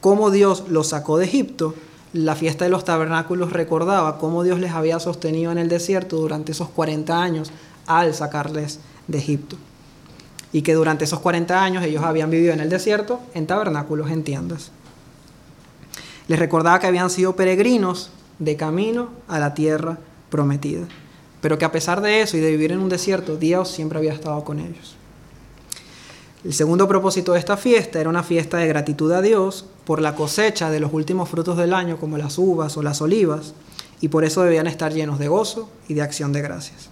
[0.00, 1.74] cómo Dios los sacó de Egipto,
[2.12, 6.52] la fiesta de los tabernáculos recordaba cómo Dios les había sostenido en el desierto durante
[6.52, 7.50] esos 40 años
[7.86, 9.56] al sacarles de Egipto
[10.52, 14.24] y que durante esos 40 años ellos habían vivido en el desierto, en tabernáculos, en
[14.24, 14.72] tiendas.
[16.26, 19.98] Les recordaba que habían sido peregrinos de camino a la tierra
[20.28, 20.86] prometida,
[21.40, 24.12] pero que a pesar de eso y de vivir en un desierto, Dios siempre había
[24.12, 24.96] estado con ellos.
[26.42, 30.14] El segundo propósito de esta fiesta era una fiesta de gratitud a Dios por la
[30.14, 33.52] cosecha de los últimos frutos del año, como las uvas o las olivas,
[34.00, 36.88] y por eso debían estar llenos de gozo y de acción de gracias.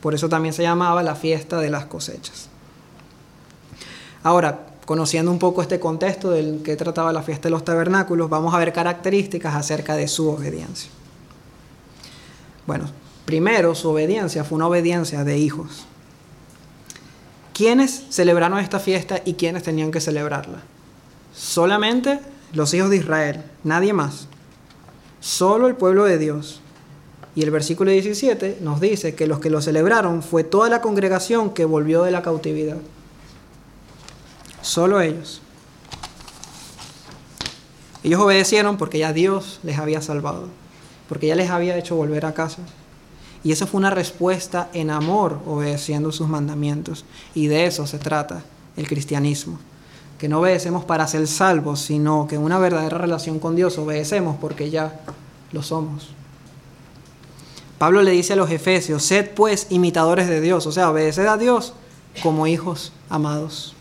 [0.00, 2.48] Por eso también se llamaba la fiesta de las cosechas.
[4.24, 8.52] Ahora, conociendo un poco este contexto del que trataba la fiesta de los tabernáculos, vamos
[8.54, 10.90] a ver características acerca de su obediencia.
[12.66, 12.86] Bueno,
[13.28, 15.84] primero su obediencia fue una obediencia de hijos.
[17.52, 20.62] ¿Quiénes celebraron esta fiesta y quiénes tenían que celebrarla?
[21.34, 22.20] Solamente
[22.54, 24.28] los hijos de Israel, nadie más.
[25.20, 26.62] Solo el pueblo de Dios.
[27.34, 31.52] Y el versículo 17 nos dice que los que lo celebraron fue toda la congregación
[31.52, 32.78] que volvió de la cautividad.
[34.62, 35.42] Solo ellos.
[38.02, 40.48] Ellos obedecieron porque ya Dios les había salvado,
[41.10, 42.62] porque ya les había hecho volver a casa.
[43.44, 47.04] Y eso fue una respuesta en amor, obedeciendo sus mandamientos.
[47.34, 48.42] Y de eso se trata
[48.76, 49.58] el cristianismo.
[50.18, 54.36] Que no obedecemos para ser salvos, sino que en una verdadera relación con Dios obedecemos
[54.40, 55.00] porque ya
[55.52, 56.08] lo somos.
[57.78, 61.36] Pablo le dice a los efesios, sed pues imitadores de Dios, o sea, obedeced a
[61.36, 61.74] Dios
[62.24, 63.74] como hijos amados.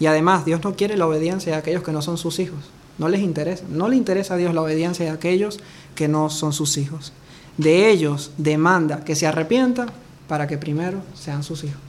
[0.00, 2.58] Y además, Dios no quiere la obediencia de aquellos que no son sus hijos.
[2.98, 3.64] No les interesa.
[3.68, 5.60] No le interesa a Dios la obediencia de aquellos
[5.94, 7.12] que no son sus hijos.
[7.56, 9.90] De ellos demanda que se arrepientan
[10.28, 11.80] para que primero sean sus hijos.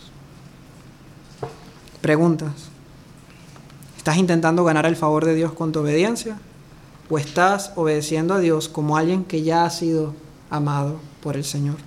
[2.01, 2.69] Preguntas.
[3.97, 6.37] ¿Estás intentando ganar el favor de Dios con tu obediencia?
[7.09, 10.13] ¿O estás obedeciendo a Dios como alguien que ya ha sido
[10.49, 11.77] amado por el Señor?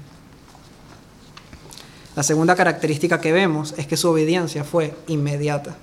[2.16, 5.76] La segunda característica que vemos es que su obediencia fue inmediata.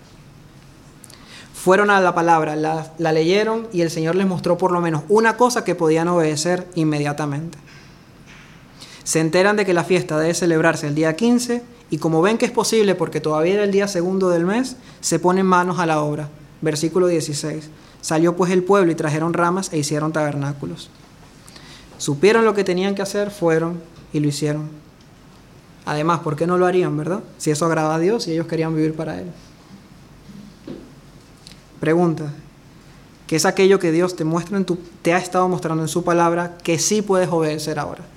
[1.53, 5.03] Fueron a la palabra, la, la, leyeron y el Señor les mostró por lo menos
[5.07, 7.57] una cosa que podían obedecer inmediatamente.
[9.05, 12.45] Se enteran de que la fiesta debe celebrarse el día 15 y como ven que
[12.45, 16.01] es posible porque todavía era el día segundo del mes, se ponen manos a la
[16.01, 16.27] obra.
[16.61, 17.69] Versículo 16.
[18.01, 20.89] Salió pues el pueblo y trajeron ramas e hicieron tabernáculos.
[21.99, 23.79] Supieron lo que tenían que hacer, fueron
[24.11, 24.69] y lo hicieron.
[25.85, 27.19] Además, ¿por qué no lo harían, verdad?
[27.37, 29.27] Si eso agrada a Dios y ellos querían vivir para Él.
[31.79, 32.33] Pregunta,
[33.27, 36.03] ¿qué es aquello que Dios te muestra en tu, te ha estado mostrando en su
[36.03, 38.14] palabra que sí puedes obedecer ahora?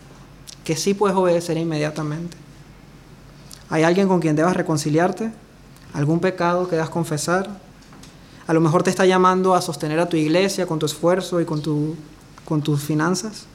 [0.69, 2.37] Que sí puedes obedecer inmediatamente.
[3.71, 5.33] ¿Hay alguien con quien debas reconciliarte?
[5.95, 7.49] ¿Algún pecado que debas confesar?
[8.47, 11.47] A lo mejor te está llamando a sostener a tu iglesia con tu esfuerzo y
[11.47, 11.97] con, tu,
[12.45, 13.47] con tus finanzas.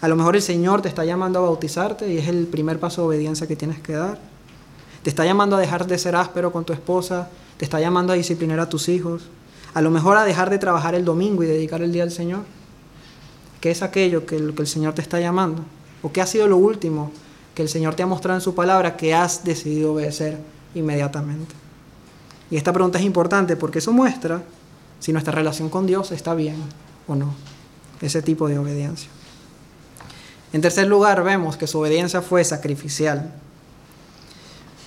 [0.00, 3.02] A lo mejor el Señor te está llamando a bautizarte y es el primer paso
[3.02, 4.18] de obediencia que tienes que dar.
[5.04, 7.28] Te está llamando a dejar de ser áspero con tu esposa.
[7.56, 9.28] Te está llamando a disciplinar a tus hijos.
[9.74, 12.40] A lo mejor a dejar de trabajar el domingo y dedicar el día al Señor.
[13.60, 15.62] ¿Qué es aquello que, que el Señor te está llamando?
[16.04, 17.10] ¿O qué ha sido lo último
[17.54, 20.38] que el Señor te ha mostrado en su palabra que has decidido obedecer
[20.74, 21.54] inmediatamente?
[22.50, 24.42] Y esta pregunta es importante porque eso muestra
[25.00, 26.56] si nuestra relación con Dios está bien
[27.08, 27.34] o no.
[28.02, 29.08] Ese tipo de obediencia.
[30.52, 33.32] En tercer lugar, vemos que su obediencia fue sacrificial.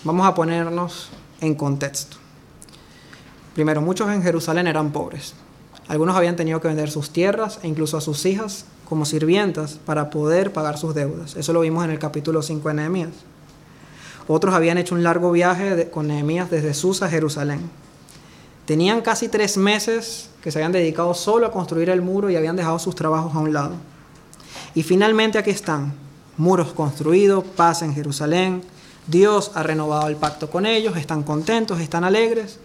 [0.03, 1.09] Vamos a ponernos
[1.41, 2.17] en contexto.
[3.55, 5.33] Primero, muchos en Jerusalén eran pobres.
[5.87, 10.09] Algunos habían tenido que vender sus tierras e incluso a sus hijas como sirvientas para
[10.09, 11.35] poder pagar sus deudas.
[11.35, 13.09] Eso lo vimos en el capítulo 5 de Nehemías.
[14.27, 17.69] Otros habían hecho un largo viaje con Nehemías desde Susa a Jerusalén.
[18.65, 22.55] Tenían casi tres meses que se habían dedicado solo a construir el muro y habían
[22.55, 23.75] dejado sus trabajos a un lado.
[24.73, 25.93] Y finalmente aquí están,
[26.37, 28.61] muros construidos, paz en Jerusalén,
[29.07, 32.59] Dios ha renovado el pacto con ellos, están contentos, están alegres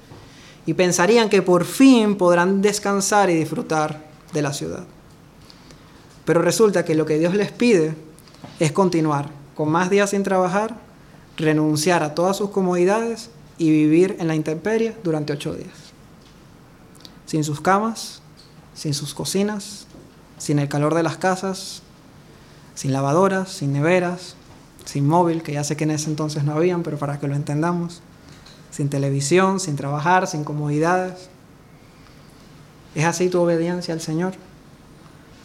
[0.67, 4.85] y pensarían que por fin podrán descansar y disfrutar de la ciudad.
[6.25, 7.95] Pero resulta que lo que Dios les pide
[8.61, 10.77] es continuar con más días sin trabajar
[11.37, 15.93] renunciar a todas sus comodidades y vivir en la intemperie durante ocho días.
[17.27, 18.21] Sin sus camas,
[18.75, 19.87] sin sus cocinas,
[20.39, 21.83] sin el calor de las casas,
[22.75, 24.37] sin lavadoras, sin neveras,
[24.85, 27.35] sin móvil, que ya sé que en ese entonces no habían, pero para que lo
[27.35, 28.03] entendamos,
[28.71, 31.29] sin televisión, sin trabajar, sin comodidades.
[32.95, 34.35] ¿Es así tu obediencia al Señor?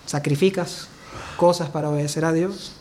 [0.08, 0.88] ¿Sacrificas
[1.36, 2.72] cosas para obedecer a Dios?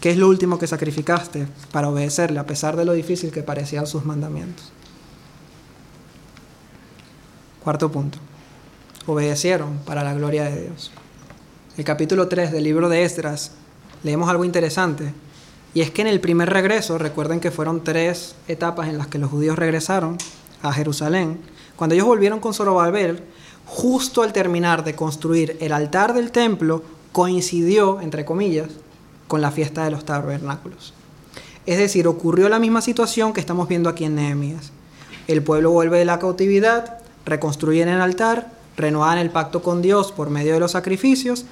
[0.00, 3.86] ¿Qué es lo último que sacrificaste para obedecerle a pesar de lo difícil que parecían
[3.86, 4.72] sus mandamientos?
[7.62, 8.18] Cuarto punto.
[9.06, 10.90] Obedecieron para la gloria de Dios.
[11.76, 13.52] El capítulo 3 del libro de Esdras
[14.02, 15.14] leemos algo interesante
[15.74, 19.18] y es que en el primer regreso, recuerden que fueron tres etapas en las que
[19.18, 20.18] los judíos regresaron
[20.62, 21.38] a Jerusalén,
[21.76, 23.22] cuando ellos volvieron con Zorobabel,
[23.70, 28.68] justo al terminar de construir el altar del templo, coincidió, entre comillas,
[29.28, 30.92] con la fiesta de los tabernáculos.
[31.66, 34.72] Es decir, ocurrió la misma situación que estamos viendo aquí en Nehemías.
[35.28, 40.30] El pueblo vuelve de la cautividad, reconstruyen el altar, renuevan el pacto con Dios por
[40.30, 41.44] medio de los sacrificios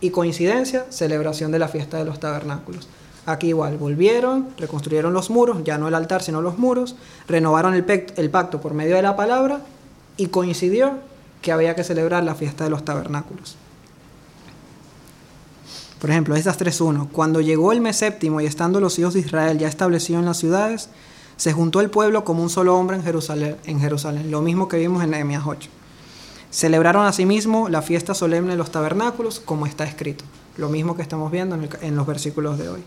[0.00, 2.88] y coincidencia, celebración de la fiesta de los tabernáculos.
[3.24, 6.96] Aquí igual, volvieron, reconstruyeron los muros, ya no el altar, sino los muros,
[7.28, 7.84] renovaron el,
[8.16, 9.60] el pacto por medio de la palabra
[10.16, 11.11] y coincidió
[11.42, 13.56] que había que celebrar la fiesta de los tabernáculos.
[16.00, 17.10] Por ejemplo, estas 3.1.
[17.12, 20.38] Cuando llegó el mes séptimo y estando los hijos de Israel ya establecidos en las
[20.38, 20.88] ciudades,
[21.36, 25.10] se juntó el pueblo como un solo hombre en Jerusalén, lo mismo que vimos en
[25.10, 25.68] Nehemías 8.
[26.50, 30.24] Celebraron asimismo la fiesta solemne de los tabernáculos, como está escrito,
[30.56, 32.82] lo mismo que estamos viendo en, en los versículos de hoy.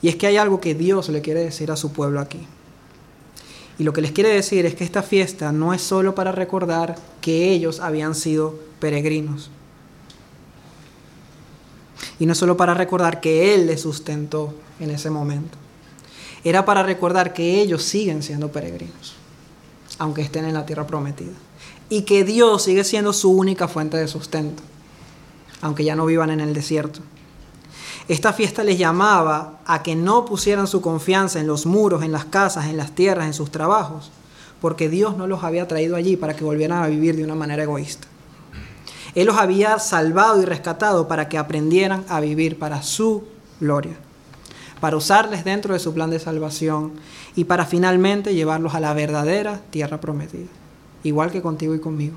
[0.00, 2.46] Y es que hay algo que Dios le quiere decir a su pueblo aquí.
[3.78, 6.96] Y lo que les quiere decir es que esta fiesta no es solo para recordar
[7.20, 9.50] que ellos habían sido peregrinos,
[12.18, 15.58] y no solo para recordar que Él les sustentó en ese momento.
[16.44, 19.14] Era para recordar que ellos siguen siendo peregrinos,
[19.98, 21.32] aunque estén en la tierra prometida.
[21.88, 24.62] Y que Dios sigue siendo su única fuente de sustento,
[25.62, 27.00] aunque ya no vivan en el desierto.
[28.06, 32.26] Esta fiesta les llamaba a que no pusieran su confianza en los muros, en las
[32.26, 34.10] casas, en las tierras, en sus trabajos,
[34.60, 37.62] porque Dios no los había traído allí para que volvieran a vivir de una manera
[37.62, 38.06] egoísta.
[39.14, 43.24] Él los había salvado y rescatado para que aprendieran a vivir para su
[43.58, 43.94] gloria,
[44.80, 46.92] para usarles dentro de su plan de salvación
[47.34, 50.48] y para finalmente llevarlos a la verdadera tierra prometida,
[51.04, 52.16] igual que contigo y conmigo.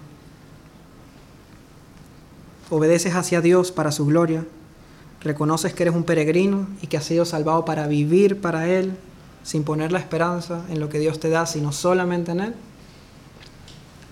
[2.69, 4.43] Obedeces hacia Dios para su gloria,
[5.21, 8.93] reconoces que eres un peregrino y que has sido salvado para vivir para Él,
[9.43, 12.55] sin poner la esperanza en lo que Dios te da, sino solamente en Él.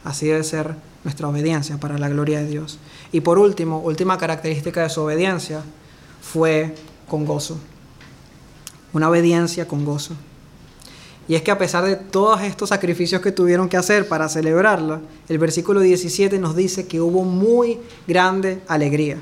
[0.04, 2.80] Así debe ser nuestra obediencia para la gloria de Dios.
[3.12, 5.62] Y por último, última característica de su obediencia
[6.22, 6.76] fue
[7.08, 7.58] con gozo.
[8.94, 10.16] Una obediencia con gozo.
[11.28, 15.02] Y es que a pesar de todos estos sacrificios que tuvieron que hacer para celebrarla,
[15.28, 19.18] el versículo 17 nos dice que hubo muy grande alegría.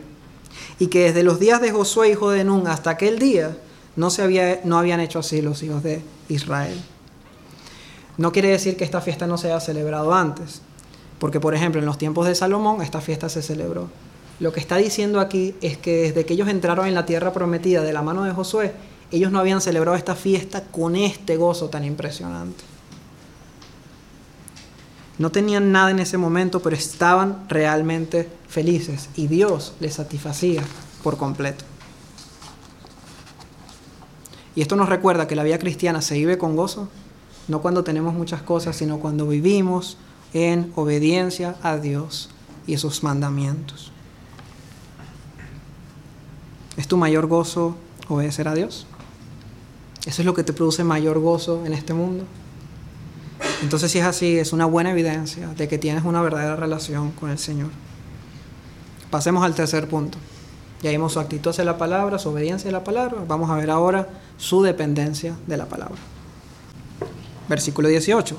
[0.84, 3.56] Y que desde los días de Josué, hijo de Nun, hasta aquel día,
[3.96, 6.78] no, se había, no habían hecho así los hijos de Israel.
[8.18, 10.62] No quiere decir que esta fiesta no se haya celebrado antes,
[11.20, 13.88] porque por ejemplo en los tiempos de Salomón esta fiesta se celebró.
[14.42, 17.82] Lo que está diciendo aquí es que desde que ellos entraron en la tierra prometida
[17.82, 18.74] de la mano de Josué,
[19.10, 22.73] ellos no habían celebrado esta fiesta con este gozo tan impresionante.
[25.20, 30.64] No tenían nada en ese momento, pero estaban realmente felices y Dios les satisfacía
[31.04, 31.66] por completo.
[34.56, 36.90] Y esto nos recuerda que la vida cristiana se vive con gozo,
[37.48, 39.98] no cuando tenemos muchas cosas, sino cuando vivimos
[40.34, 42.30] en obediencia a Dios
[42.66, 43.92] y sus mandamientos.
[46.78, 47.76] ¿Es tu mayor gozo
[48.08, 48.88] obedecer a Dios?
[50.06, 52.26] ¿Eso es lo que te produce mayor gozo en este mundo?
[53.64, 57.30] Entonces si es así, es una buena evidencia de que tienes una verdadera relación con
[57.30, 57.70] el Señor.
[59.10, 60.18] Pasemos al tercer punto.
[60.82, 63.24] Ya vimos su actitud hacia la palabra, su obediencia a la palabra.
[63.26, 65.96] Vamos a ver ahora su dependencia de la palabra.
[67.48, 68.36] Versículo 18.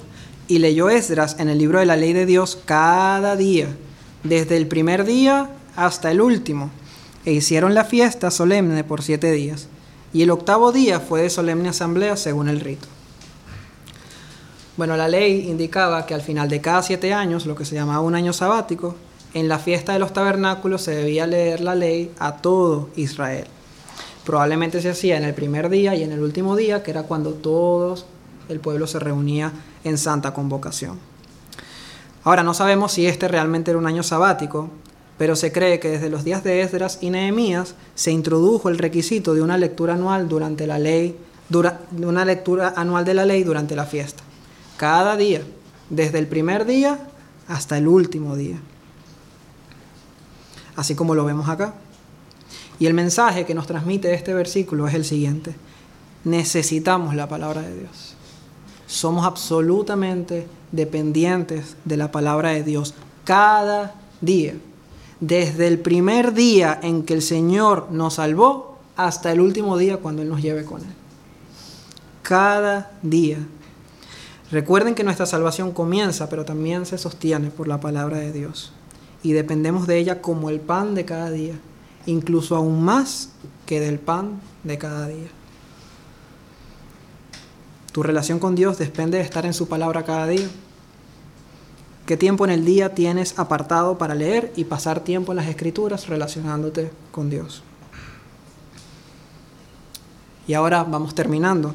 [0.47, 3.69] Y leyó Esdras en el libro de la ley de Dios cada día,
[4.25, 6.69] desde el primer día hasta el último,
[7.25, 9.69] e hicieron la fiesta solemne por siete días.
[10.13, 12.94] Y el octavo día fue de solemne asamblea según el rito.
[14.77, 18.01] Bueno, la ley indicaba que al final de cada siete años, lo que se llamaba
[18.01, 18.97] un año sabático,
[19.33, 23.47] en la fiesta de los tabernáculos se debía leer la ley a todo Israel.
[24.25, 27.35] Probablemente se hacía en el primer día y en el último día, que era cuando
[27.35, 27.97] todo
[28.49, 29.53] el pueblo se reunía
[29.85, 30.99] en santa convocación.
[32.25, 34.71] Ahora, no sabemos si este realmente era un año sabático,
[35.19, 39.35] pero se cree que desde los días de Esdras y Nehemías se introdujo el requisito
[39.35, 41.17] de una lectura anual durante la ley,
[41.97, 44.25] una lectura anual de la ley durante la fiesta.
[44.77, 45.43] Cada día,
[45.91, 46.99] desde el primer día
[47.49, 48.59] hasta el último día
[50.77, 51.75] así como lo vemos acá.
[52.79, 55.55] Y el mensaje que nos transmite este versículo es el siguiente.
[56.25, 58.15] Necesitamos la palabra de Dios.
[58.87, 62.95] Somos absolutamente dependientes de la palabra de Dios
[63.25, 64.55] cada día.
[65.21, 70.23] Desde el primer día en que el Señor nos salvó hasta el último día cuando
[70.23, 70.93] Él nos lleve con Él.
[72.23, 73.39] Cada día.
[74.51, 78.73] Recuerden que nuestra salvación comienza, pero también se sostiene por la palabra de Dios
[79.25, 81.55] y dependemos de ella como el pan de cada día,
[82.07, 83.31] incluso aún más
[83.65, 85.29] que del pan de cada día.
[87.91, 90.47] Tu relación con Dios depende de estar en su palabra cada día.
[92.07, 96.07] ¿Qué tiempo en el día tienes apartado para leer y pasar tiempo en las escrituras
[96.09, 97.63] relacionándote con Dios?
[100.47, 101.75] Y ahora vamos terminando.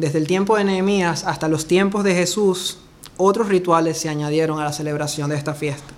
[0.00, 2.78] Desde el tiempo de Nehemías hasta los tiempos de Jesús,
[3.18, 5.92] otros rituales se añadieron a la celebración de esta fiesta.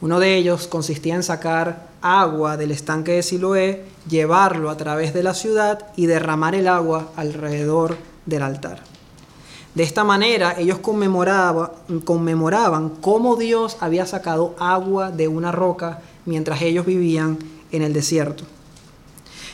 [0.00, 5.24] Uno de ellos consistía en sacar agua del estanque de Siloé, llevarlo a través de
[5.24, 8.84] la ciudad y derramar el agua alrededor del altar.
[9.74, 16.86] De esta manera ellos conmemoraban, cómo Dios había sacado agua de una roca mientras ellos
[16.86, 17.36] vivían
[17.72, 18.44] en el desierto.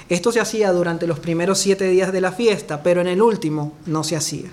[0.09, 3.72] Esto se hacía durante los primeros siete días de la fiesta, pero en el último
[3.86, 4.50] no se hacía.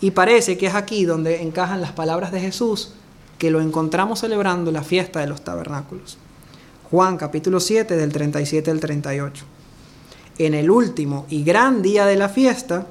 [0.00, 2.92] Y parece que es aquí donde encajan las palabras de Jesús
[3.38, 6.18] que lo encontramos celebrando la fiesta de los tabernáculos.
[6.90, 9.44] Juan capítulo 7 del 37 al 38.
[10.38, 12.86] En el último y gran día de la fiesta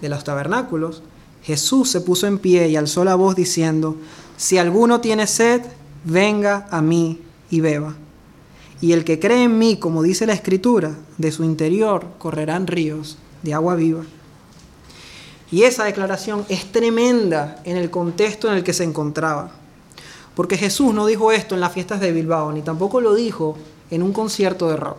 [0.00, 1.02] de los tabernáculos,
[1.42, 3.96] Jesús se puso en pie y alzó la voz diciendo,
[4.36, 5.62] si alguno tiene sed,
[6.04, 7.94] venga a mí y beba.
[8.80, 13.16] Y el que cree en mí, como dice la Escritura, de su interior correrán ríos
[13.42, 14.04] de agua viva.
[15.50, 19.52] Y esa declaración es tremenda en el contexto en el que se encontraba.
[20.34, 23.56] Porque Jesús no dijo esto en las fiestas de Bilbao, ni tampoco lo dijo
[23.90, 24.98] en un concierto de rock.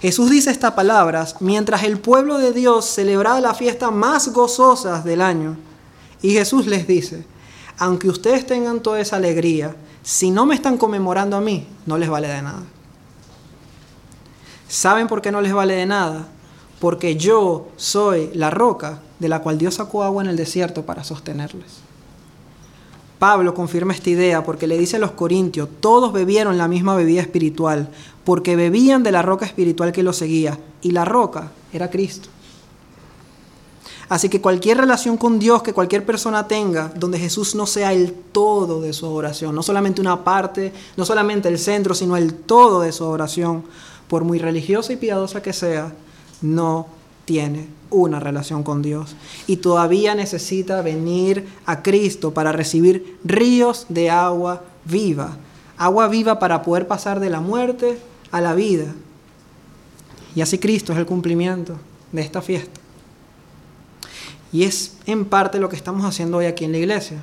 [0.00, 5.22] Jesús dice estas palabras mientras el pueblo de Dios celebraba la fiesta más gozosas del
[5.22, 5.56] año.
[6.20, 7.24] Y Jesús les dice,
[7.78, 12.08] aunque ustedes tengan toda esa alegría, si no me están conmemorando a mí, no les
[12.08, 12.62] vale de nada.
[14.68, 16.28] ¿Saben por qué no les vale de nada?
[16.80, 21.04] porque yo soy la roca de la cual Dios sacó agua en el desierto para
[21.04, 21.80] sostenerles.
[23.18, 27.22] Pablo confirma esta idea porque le dice a los corintios, todos bebieron la misma bebida
[27.22, 27.88] espiritual,
[28.24, 32.28] porque bebían de la roca espiritual que los seguía, y la roca era Cristo.
[34.08, 38.12] Así que cualquier relación con Dios que cualquier persona tenga, donde Jesús no sea el
[38.12, 42.80] todo de su oración, no solamente una parte, no solamente el centro, sino el todo
[42.80, 43.64] de su oración,
[44.08, 45.92] por muy religiosa y piadosa que sea,
[46.40, 46.86] no
[47.24, 49.16] tiene una relación con Dios
[49.48, 55.36] y todavía necesita venir a Cristo para recibir ríos de agua viva,
[55.76, 57.98] agua viva para poder pasar de la muerte
[58.30, 58.94] a la vida.
[60.36, 61.76] Y así Cristo es el cumplimiento
[62.12, 62.85] de esta fiesta.
[64.56, 67.18] Y es en parte lo que estamos haciendo hoy aquí en la iglesia.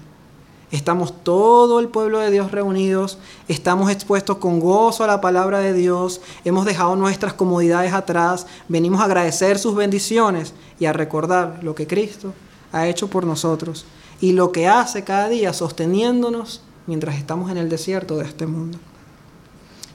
[0.70, 3.18] Estamos todo el pueblo de Dios reunidos,
[3.48, 9.02] estamos expuestos con gozo a la palabra de Dios, hemos dejado nuestras comodidades atrás, venimos
[9.02, 12.36] a agradecer sus bendiciones y a recordar lo que Cristo
[12.72, 13.88] ha hecho por nosotros
[14.22, 18.78] y lo que hace cada día sosteniéndonos mientras estamos en el desierto de este mundo.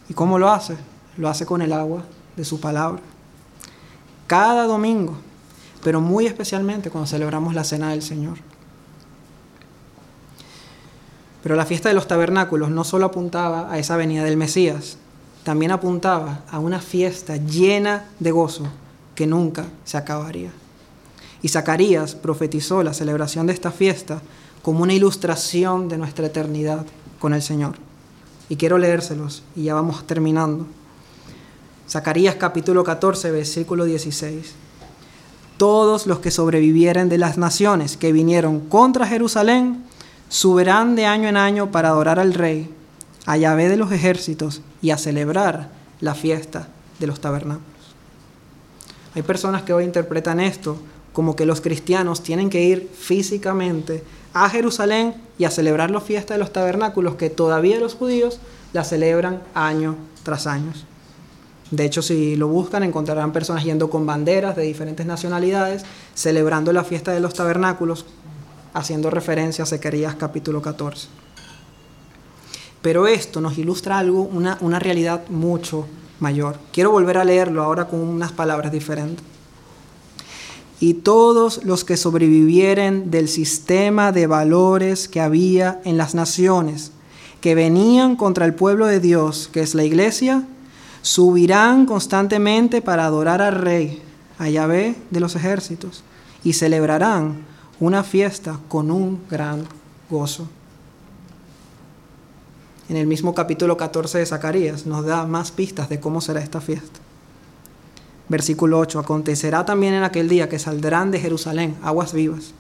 [0.09, 0.77] ¿Y cómo lo hace?
[1.17, 2.03] Lo hace con el agua
[2.35, 3.01] de su palabra.
[4.27, 5.19] Cada domingo,
[5.83, 8.39] pero muy especialmente cuando celebramos la cena del Señor.
[11.43, 14.99] Pero la fiesta de los tabernáculos no solo apuntaba a esa venida del Mesías,
[15.45, 18.69] también apuntaba a una fiesta llena de gozo
[19.15, 20.51] que nunca se acabaría.
[21.41, 24.21] Y Zacarías profetizó la celebración de esta fiesta
[24.63, 26.85] como una ilustración de nuestra eternidad
[27.19, 27.77] con el Señor.
[28.49, 30.67] Y quiero leérselos y ya vamos terminando.
[31.89, 34.55] Zacarías capítulo 14, versículo 16.
[35.59, 39.85] Todos los que sobrevivieren de las naciones que vinieron contra Jerusalén
[40.29, 42.73] subirán de año en año para adorar al Rey,
[43.27, 46.69] a Yahvé de los ejércitos y a celebrar la fiesta
[47.01, 47.67] de los tabernáculos.
[49.15, 50.79] Hay personas que hoy interpretan esto
[51.13, 56.35] como que los cristianos tienen que ir físicamente a Jerusalén y a celebrar la fiesta
[56.35, 58.39] de los tabernáculos que todavía los judíos
[58.73, 60.73] la celebran año tras año.
[61.71, 66.85] De hecho, si lo buscan, encontrarán personas yendo con banderas de diferentes nacionalidades, celebrando la
[66.85, 68.07] fiesta de los tabernáculos,
[68.73, 71.09] haciendo referencia a Zacarías capítulo 14.
[72.81, 75.87] Pero esto nos ilustra algo, una, una realidad mucho
[76.21, 76.57] mayor.
[76.73, 79.25] Quiero volver a leerlo ahora con unas palabras diferentes.
[80.81, 86.93] Y todos los que sobrevivieren del sistema de valores que había en las naciones,
[87.41, 90.47] que venían contra el pueblo de Dios, que es la iglesia,
[91.09, 94.03] subirán constantemente para adorar al Rey,
[94.39, 96.05] a Yahvé de los ejércitos,
[96.45, 97.47] y celebrarán
[97.81, 99.65] una fiesta con un gran
[100.11, 100.47] gozo.
[102.91, 106.61] En el mismo capítulo 14 de Zacarías nos da más pistas de cómo será esta
[106.61, 107.01] fiesta.
[108.29, 112.53] Versículo 8, acontecerá también en aquel día que saldrán de Jerusalén aguas vivas.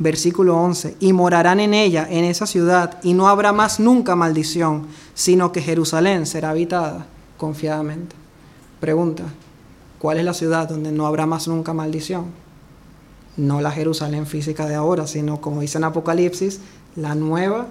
[0.00, 4.88] Versículo 11, y morarán en ella, en esa ciudad, y no habrá más nunca maldición,
[5.14, 7.06] sino que Jerusalén será habitada
[7.42, 8.14] confiadamente.
[8.78, 9.24] Pregunta,
[9.98, 12.26] ¿cuál es la ciudad donde no habrá más nunca maldición?
[13.36, 16.60] no la Jerusalén física de ahora, sino como dice en Apocalipsis,
[16.96, 17.66] la nueva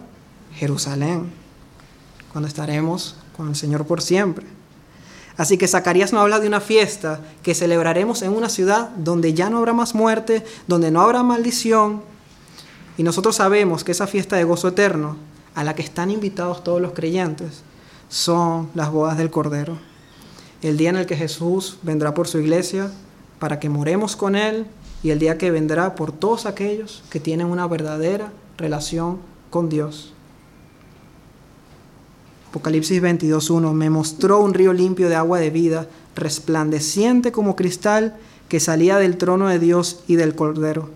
[0.55, 1.31] Jerusalén,
[2.31, 4.45] cuando estaremos con el Señor por siempre.
[5.37, 9.49] Así que Zacarías nos habla de una fiesta que celebraremos en una ciudad donde ya
[9.49, 12.01] no habrá más muerte, donde no habrá maldición.
[12.97, 15.17] Y nosotros sabemos que esa fiesta de gozo eterno,
[15.55, 17.63] a la que están invitados todos los creyentes,
[18.11, 19.77] son las bodas del Cordero.
[20.61, 22.91] El día en el que Jesús vendrá por su iglesia
[23.39, 24.67] para que moremos con Él
[25.01, 29.17] y el día que vendrá por todos aquellos que tienen una verdadera relación
[29.49, 30.13] con Dios.
[32.49, 38.17] Apocalipsis 22.1 me mostró un río limpio de agua de vida, resplandeciente como cristal,
[38.49, 40.89] que salía del trono de Dios y del Cordero.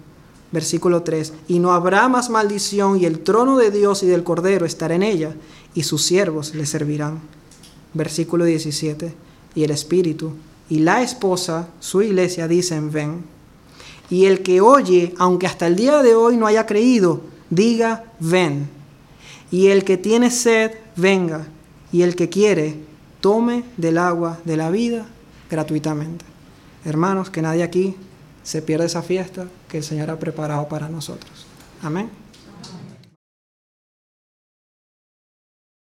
[0.51, 4.65] Versículo 3, y no habrá más maldición, y el trono de Dios y del Cordero
[4.65, 5.33] estará en ella,
[5.75, 7.19] y sus siervos le servirán.
[7.93, 9.13] Versículo 17,
[9.53, 10.33] y el Espíritu
[10.69, 13.23] y la esposa, su iglesia, dicen, ven.
[14.09, 18.67] Y el que oye, aunque hasta el día de hoy no haya creído, diga, ven.
[19.51, 21.45] Y el que tiene sed, venga.
[21.91, 22.77] Y el que quiere,
[23.21, 25.05] tome del agua de la vida
[25.49, 26.25] gratuitamente.
[26.83, 27.95] Hermanos, que nadie aquí
[28.43, 31.45] se pierda esa fiesta que el Señor ha preparado para nosotros.
[31.81, 32.24] Amén.